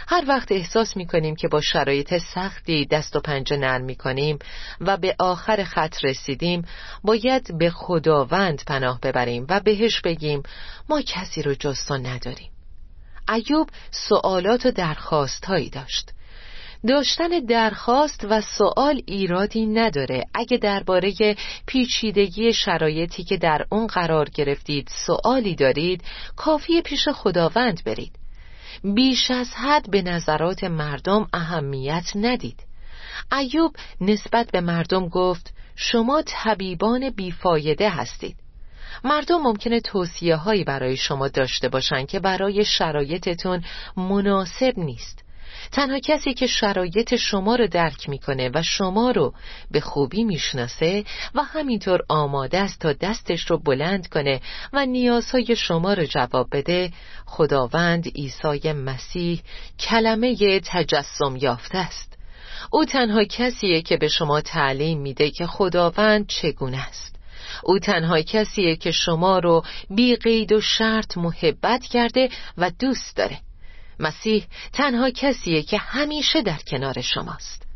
هر 0.10 0.24
وقت 0.28 0.52
احساس 0.52 0.98
می‌کنیم 0.98 1.36
که 1.36 1.48
با 1.48 1.62
شرایط 1.62 2.18
سختی 2.18 2.86
دست 2.86 3.16
و 3.16 3.20
پنجه 3.20 3.58
نرم 3.58 3.84
می‌کنیم 3.84 4.40
و 4.82 4.98
به 4.98 5.16
آخر 5.20 5.64
خط 5.64 6.06
رسیدیم 6.06 6.66
باید 7.04 7.58
به 7.58 7.70
خداوند 7.70 8.64
پناه 8.68 9.00
ببریم 9.00 9.46
و 9.50 9.60
بهش 9.60 10.02
بگیم 10.02 10.44
ما 10.90 11.02
کسی 11.02 11.42
رو 11.42 11.54
جستان 11.54 12.06
نداریم. 12.06 12.52
ایوب 13.30 13.70
سوالات 13.92 14.66
و 14.66 14.72
درخواست 14.72 15.46
هایی 15.46 15.70
داشت. 15.70 16.12
داشتن 16.88 17.28
درخواست 17.28 18.26
و 18.30 18.42
سوال 18.42 19.02
ایرادی 19.06 19.66
نداره. 19.66 20.24
اگه 20.34 20.58
درباره 20.58 21.36
پیچیدگی 21.66 22.54
شرایطی 22.54 23.24
که 23.24 23.38
در 23.38 23.66
اون 23.70 23.88
قرار 23.88 24.30
گرفتید 24.30 24.90
سوالی 25.06 25.56
دارید 25.56 26.04
کافی 26.36 26.82
پیش 26.82 27.08
خداوند 27.08 27.84
برید. 27.84 28.16
بیش 28.84 29.32
از 29.32 29.54
حد 29.54 29.92
به 29.92 30.02
نظرات 30.02 30.63
مردم 30.63 31.28
اهمیت 31.34 32.12
ندید. 32.16 32.60
ایوب 33.32 33.76
نسبت 34.02 34.52
به 34.52 34.62
مردم 34.62 35.08
گفت 35.08 35.54
شما 35.76 36.24
طبیبان 36.26 37.10
بیفایده 37.10 37.90
هستید. 37.90 38.36
مردم 39.04 39.38
ممکنه 39.38 39.80
توصیه 39.80 40.36
هایی 40.36 40.63
برای 40.63 40.98
شما 40.98 41.28
داشته 41.28 41.70
باشند 41.70 42.08
که 42.08 42.20
برای 42.20 42.66
شرایطتون 42.66 43.63
مناسب 43.98 44.74
نیست. 44.78 45.27
تنها 45.72 46.00
کسی 46.00 46.34
که 46.34 46.48
شرایط 46.48 47.16
شما 47.16 47.56
رو 47.56 47.68
درک 47.68 48.10
می‌کنه 48.10 48.52
و 48.54 48.64
شما 48.64 49.12
رو 49.12 49.34
به 49.72 49.80
خوبی 49.80 50.24
می‌شناسه 50.24 51.04
و 51.36 51.44
همینطور 51.44 52.00
آماده 52.10 52.60
است 52.60 52.80
تا 52.80 52.94
دستش 52.94 53.52
رو 53.52 53.58
بلند 53.58 54.08
کنه 54.08 54.42
و 54.74 54.86
نیازهای 54.86 55.56
شما 55.56 55.94
رو 55.94 56.06
جواب 56.06 56.48
بده 56.52 56.92
خداوند 57.26 58.08
عیسی 58.08 58.72
مسیح 58.72 59.42
کلمه 59.80 60.60
تجسم 60.60 61.36
یافته 61.36 61.78
است. 61.78 62.18
او 62.72 62.86
تنها 62.86 63.24
کسیه 63.24 63.82
که 63.82 63.98
به 63.98 64.08
شما 64.08 64.42
تعلیم 64.42 65.00
میده 65.00 65.30
که 65.30 65.48
خداوند 65.48 66.28
چگونه 66.28 66.88
است. 66.88 67.16
او 67.64 67.80
تنها 67.80 68.22
کسیه 68.22 68.76
که 68.76 68.92
شما 68.92 69.40
رو 69.40 69.64
بی 69.90 70.16
قید 70.16 70.52
و 70.52 70.62
شرط 70.62 71.18
محبت 71.18 71.84
کرده 71.84 72.30
و 72.58 72.72
دوست 72.80 73.18
داره. 73.18 73.40
مسیح 74.00 74.46
تنها 74.74 75.10
کسیه 75.10 75.62
که 75.62 75.78
همیشه 75.78 76.42
در 76.42 76.60
کنار 76.68 77.02
شماست. 77.02 77.68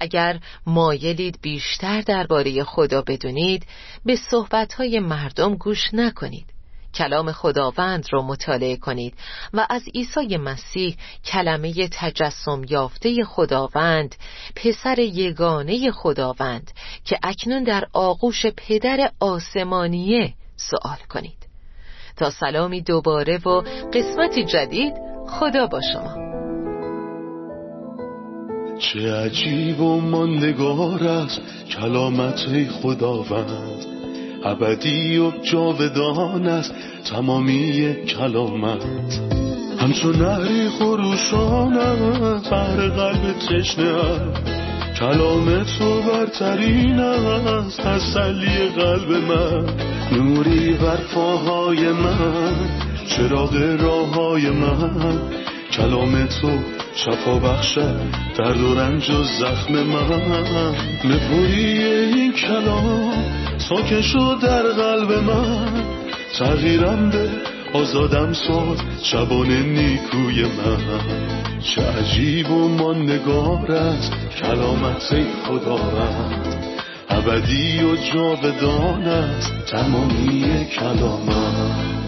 اگر 0.00 0.38
مایلید 0.66 1.38
بیشتر 1.42 2.00
درباره 2.00 2.64
خدا 2.64 3.02
بدونید 3.02 3.66
به 4.04 4.16
صحبتهای 4.16 5.00
مردم 5.00 5.54
گوش 5.54 5.94
نکنید. 5.94 6.46
کلام 6.94 7.32
خداوند 7.32 8.06
را 8.12 8.22
مطالعه 8.22 8.76
کنید 8.76 9.14
و 9.54 9.66
از 9.70 9.82
عیسی 9.94 10.36
مسیح 10.36 10.96
کلمه 11.24 11.88
تجسم 11.92 12.62
یافته 12.68 13.24
خداوند 13.24 14.14
پسر 14.56 14.98
یگانه 14.98 15.90
خداوند 15.90 16.70
که 17.04 17.18
اکنون 17.22 17.64
در 17.64 17.84
آغوش 17.92 18.46
پدر 18.46 19.10
آسمانیه 19.20 20.34
سوال 20.56 20.98
کنید. 21.08 21.46
تا 22.16 22.30
سلامی 22.30 22.82
دوباره 22.82 23.38
و 23.38 23.62
قسمتی 23.92 24.44
جدید 24.44 25.09
خدا 25.30 25.66
با 25.66 25.80
شما. 25.92 26.30
چه 28.78 29.14
عجیب 29.14 29.80
و 29.80 30.00
ماندگار 30.00 31.04
است 31.04 31.40
کلامت 31.70 32.68
خداوند. 32.82 33.86
ابدی 34.44 35.18
و 35.18 35.30
جاودان 35.30 36.46
است 36.46 36.74
تمامی 37.10 37.94
کلامت. 38.06 38.84
همچون 39.78 40.16
نهری 40.16 40.68
خروشان 40.68 41.78
است 41.78 42.50
بر 42.50 42.88
قلب 42.88 43.32
تشنه 43.32 43.94
کلام 44.98 45.64
تو 45.64 46.02
برترین 46.02 47.00
است 47.00 47.80
تسلی 47.80 48.68
قلب 48.76 49.10
من. 49.10 49.66
نوری 50.12 50.72
بر 50.72 50.98
پاهای 51.14 51.92
من. 51.92 52.89
چراغ 53.16 53.54
راه 53.80 54.14
های 54.14 54.50
من. 54.50 55.18
کلام 55.72 56.26
تو 56.26 56.50
شفا 56.94 57.38
بخشد 57.38 58.00
درد 58.38 58.60
و 58.60 58.74
رنج 58.74 59.10
و 59.10 59.22
زخم 59.24 59.72
من. 59.72 60.74
نپوری 61.04 61.84
این 61.84 62.32
کلام 62.32 63.12
ساکن 63.58 64.38
در 64.42 64.62
قلب 64.62 65.12
من. 65.12 65.84
تغییرم 66.38 67.10
به 67.10 67.28
آزادم 67.74 68.32
ساد 68.32 68.78
شبان 69.02 69.48
نیکوی 69.50 70.42
من. 70.42 71.00
چه 71.60 71.82
عجیب 71.82 72.50
و 72.50 72.68
ماندگار 72.68 73.72
است 73.72 74.12
کلامت 74.42 75.14
خداوند 75.44 76.70
ابدی 77.10 77.82
و 77.82 77.96
جاودان 77.96 79.02
است 79.02 79.52
تمامی 79.66 80.66
کلامت 80.66 81.99